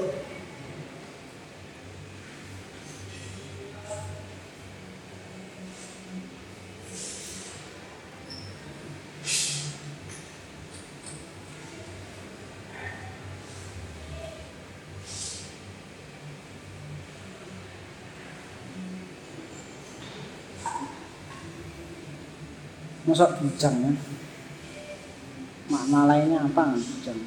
Masa 23.03 23.25
bujang 23.35 23.75
ya? 23.83 23.91
Makna 25.67 26.07
lainnya 26.07 26.47
apa 26.47 26.79
bujang? 26.79 27.19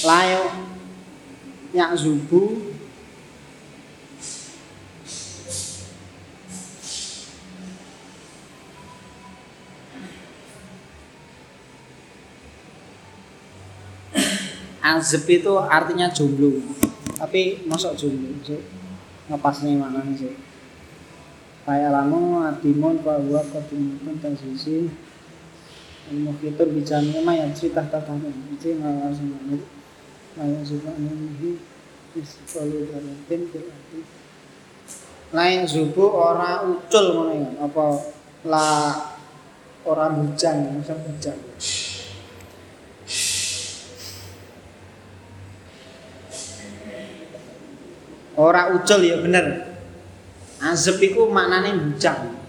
Layo 0.00 0.48
Yak 1.76 1.92
Zubu 2.00 2.72
Azeb 14.80 15.28
itu 15.28 15.54
artinya 15.60 16.08
jomblo. 16.08 16.56
Tapi 17.20 17.68
masuk 17.68 17.92
jomblo 17.94 18.32
so, 18.40 18.56
Ngepasnya 19.28 19.76
mana 19.76 20.00
sih. 20.16 20.32
Kayak 21.68 21.92
lamu 21.92 22.40
adimun 22.40 23.04
bahwa 23.04 23.44
ketimukun 23.44 24.16
tasisi 24.18 24.88
Ilmu 26.08 26.32
fitur 26.40 26.72
bijamnya 26.72 27.20
mah 27.20 27.36
yang 27.36 27.52
cerita 27.52 27.84
tatanya 27.84 28.32
Itu 28.50 28.80
ngalah 28.80 29.12
semuanya 29.12 29.60
Layak 35.30 35.64
subuh 35.66 36.10
ora 36.10 36.66
ucul 36.66 37.06
mana 37.14 37.34
ya 37.38 37.50
Apa 37.62 37.84
la 38.50 38.66
orang 39.86 40.26
bujang 40.26 40.74
Masa 40.74 40.94
bujang 40.98 41.38
Ora 48.40 48.72
ucul 48.72 49.04
ya 49.04 49.20
bener. 49.20 49.68
Azeb 50.64 50.96
iku 50.96 51.28
maknane 51.28 51.76
bujang. 51.76 52.40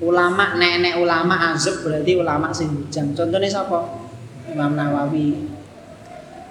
Ulama 0.00 0.56
nek-nek 0.56 0.96
ulama 1.04 1.52
azeb 1.52 1.84
berarti 1.84 2.16
ulama 2.16 2.48
sing 2.48 2.72
bujang. 2.72 3.12
Contohnya 3.12 3.52
sapa? 3.52 4.08
Imam 4.48 4.72
Nawawi. 4.72 5.51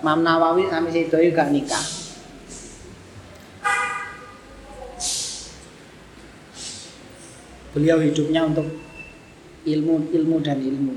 Imam 0.02 0.26
Nawawi 0.26 0.66
sampai 0.66 0.89
situ 0.89 1.14
gak 1.30 1.54
nikah. 1.54 1.86
Beliau 7.72 8.02
hidupnya 8.02 8.49
untuk 8.49 8.68
ilmu 9.64 10.10
ilmu 10.10 10.36
dan 10.41 10.58
ilmu. 10.58 10.95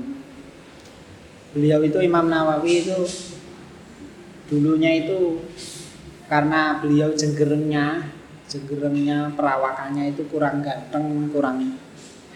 Beliau 1.53 1.79
itu 1.85 2.01
Imam 2.01 2.25
Nawawi 2.27 2.83
itu 2.83 2.97
dulunya 4.49 4.91
itu 5.05 5.41
karena 6.25 6.81
beliau 6.81 7.13
jenggerengnya 7.13 8.09
jenggerengnya 8.45 9.33
perawakannya 9.33 10.13
itu 10.13 10.25
kurang 10.29 10.61
ganteng 10.61 11.29
kurang 11.33 11.77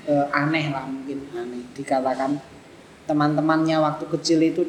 e, 0.09 0.13
aneh 0.34 0.74
lah 0.74 0.89
mungkin 0.89 1.30
aneh 1.38 1.70
dikatakan 1.78 2.41
teman-temannya 3.05 3.78
waktu 3.78 4.05
kecil 4.09 4.41
itu 4.41 4.61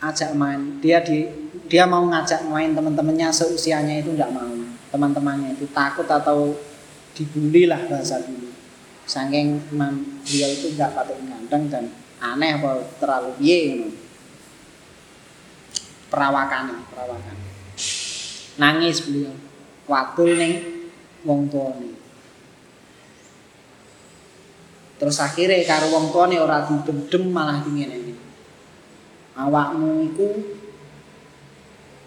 diajak 0.00 0.32
main. 0.32 0.80
Dia 0.80 1.04
di 1.04 1.28
dia 1.68 1.84
mau 1.84 2.02
ngajak 2.08 2.48
main 2.48 2.72
teman-temannya 2.72 3.28
seusianya 3.28 4.00
itu 4.00 4.16
tidak 4.16 4.32
mau. 4.32 4.48
Teman-temannya 4.90 5.54
itu 5.54 5.68
takut 5.70 6.08
atau 6.08 6.56
dibully 7.12 7.68
lah 7.68 7.84
bahasa 7.86 8.18
dulu. 8.24 8.48
Saking 9.04 9.60
imam 9.70 10.24
beliau 10.24 10.50
itu 10.50 10.72
nggak 10.74 10.96
pakai 10.96 11.20
ganteng 11.28 11.62
dan 11.68 11.84
aneh 12.18 12.56
apa 12.56 12.80
terlalu 12.96 13.30
piye 13.38 13.56
ngono. 13.76 13.88
Perawakan 16.10 16.64
perawakan 16.90 17.36
nangis 18.56 19.04
beliau. 19.04 19.36
Waktu 19.84 20.24
ning 20.40 20.52
wong 21.28 21.52
tuane. 21.52 21.92
Terus 24.96 25.16
akhirnya 25.16 25.64
karo 25.64 25.92
wong 25.92 26.08
tuane 26.12 26.36
ora 26.40 26.66
didem 26.66 27.24
malah 27.30 27.62
dingin 27.62 27.94
ini 27.94 28.19
awakmu 29.38 30.10
iku 30.10 30.28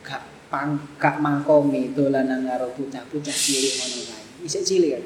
gak 0.04 0.24
pang 0.52 0.76
gak 1.00 1.20
mangkomi 1.24 1.96
dolanan 1.96 2.44
karo 2.44 2.72
bocah-bocah 2.76 3.38
cilik 3.38 3.74
ngono 3.80 4.00
kae. 4.12 4.26
Isih 4.44 4.64
cilik 4.64 4.92
kan? 5.00 5.06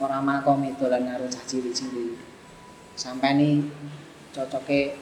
Ora 0.00 0.18
mangkomi 0.24 0.72
dolan 0.80 1.04
karo 1.04 1.28
cah 1.28 1.44
cilik-cilik. 1.44 2.16
Sampai 2.96 3.36
nih 3.36 3.60
cocoknya 4.32 4.96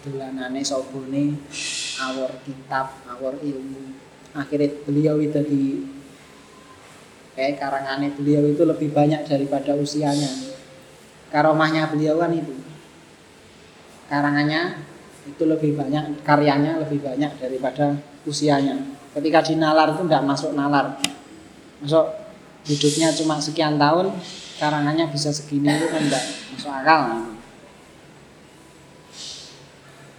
dolanane 0.00 0.64
sobone 0.64 1.36
awor 2.00 2.32
kitab 2.46 3.04
awor 3.04 3.36
ilmu. 3.44 3.92
Akhirnya 4.32 4.72
beliau 4.88 5.20
itu 5.20 5.40
di 5.44 5.62
kayak 7.36 7.60
karangannya 7.60 8.16
beliau 8.16 8.48
itu 8.48 8.62
lebih 8.64 8.96
banyak 8.96 9.28
daripada 9.28 9.76
usianya. 9.76 10.30
Karomahnya 11.28 11.92
beliau 11.92 12.16
kan 12.16 12.32
itu. 12.32 12.56
Karangannya 14.08 14.88
itu 15.28 15.44
lebih 15.44 15.76
banyak 15.76 16.24
karyanya 16.24 16.80
lebih 16.80 17.04
banyak 17.04 17.36
daripada 17.36 17.96
usianya 18.24 18.80
ketika 19.12 19.44
di 19.44 19.54
nalar 19.60 19.92
itu 19.92 20.02
tidak 20.08 20.24
masuk 20.24 20.56
nalar 20.56 20.96
masuk 21.84 22.06
hidupnya 22.64 23.12
cuma 23.12 23.36
sekian 23.36 23.76
tahun 23.76 24.12
karangannya 24.56 25.06
bisa 25.12 25.30
segini 25.30 25.68
itu 25.68 25.86
kan 25.92 26.02
tidak 26.08 26.24
masuk 26.56 26.72
akal 26.72 27.02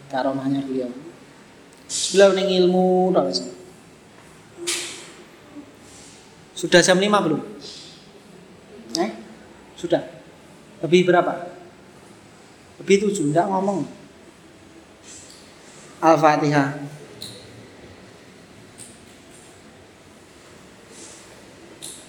karomahnya 0.10 0.62
beliau 0.66 0.90
beliau 2.14 2.32
ning 2.38 2.50
ilmu 2.64 3.12
Sudah 6.60 6.84
jam 6.84 7.00
5 7.00 7.08
belum? 7.08 7.40
Eh? 9.00 9.12
Sudah. 9.80 10.04
Lebih 10.84 11.08
berapa? 11.08 11.48
Lebih 12.84 13.16
7, 13.16 13.32
enggak 13.32 13.48
ngomong. 13.48 13.88
Al-Fatihah. 16.02 16.80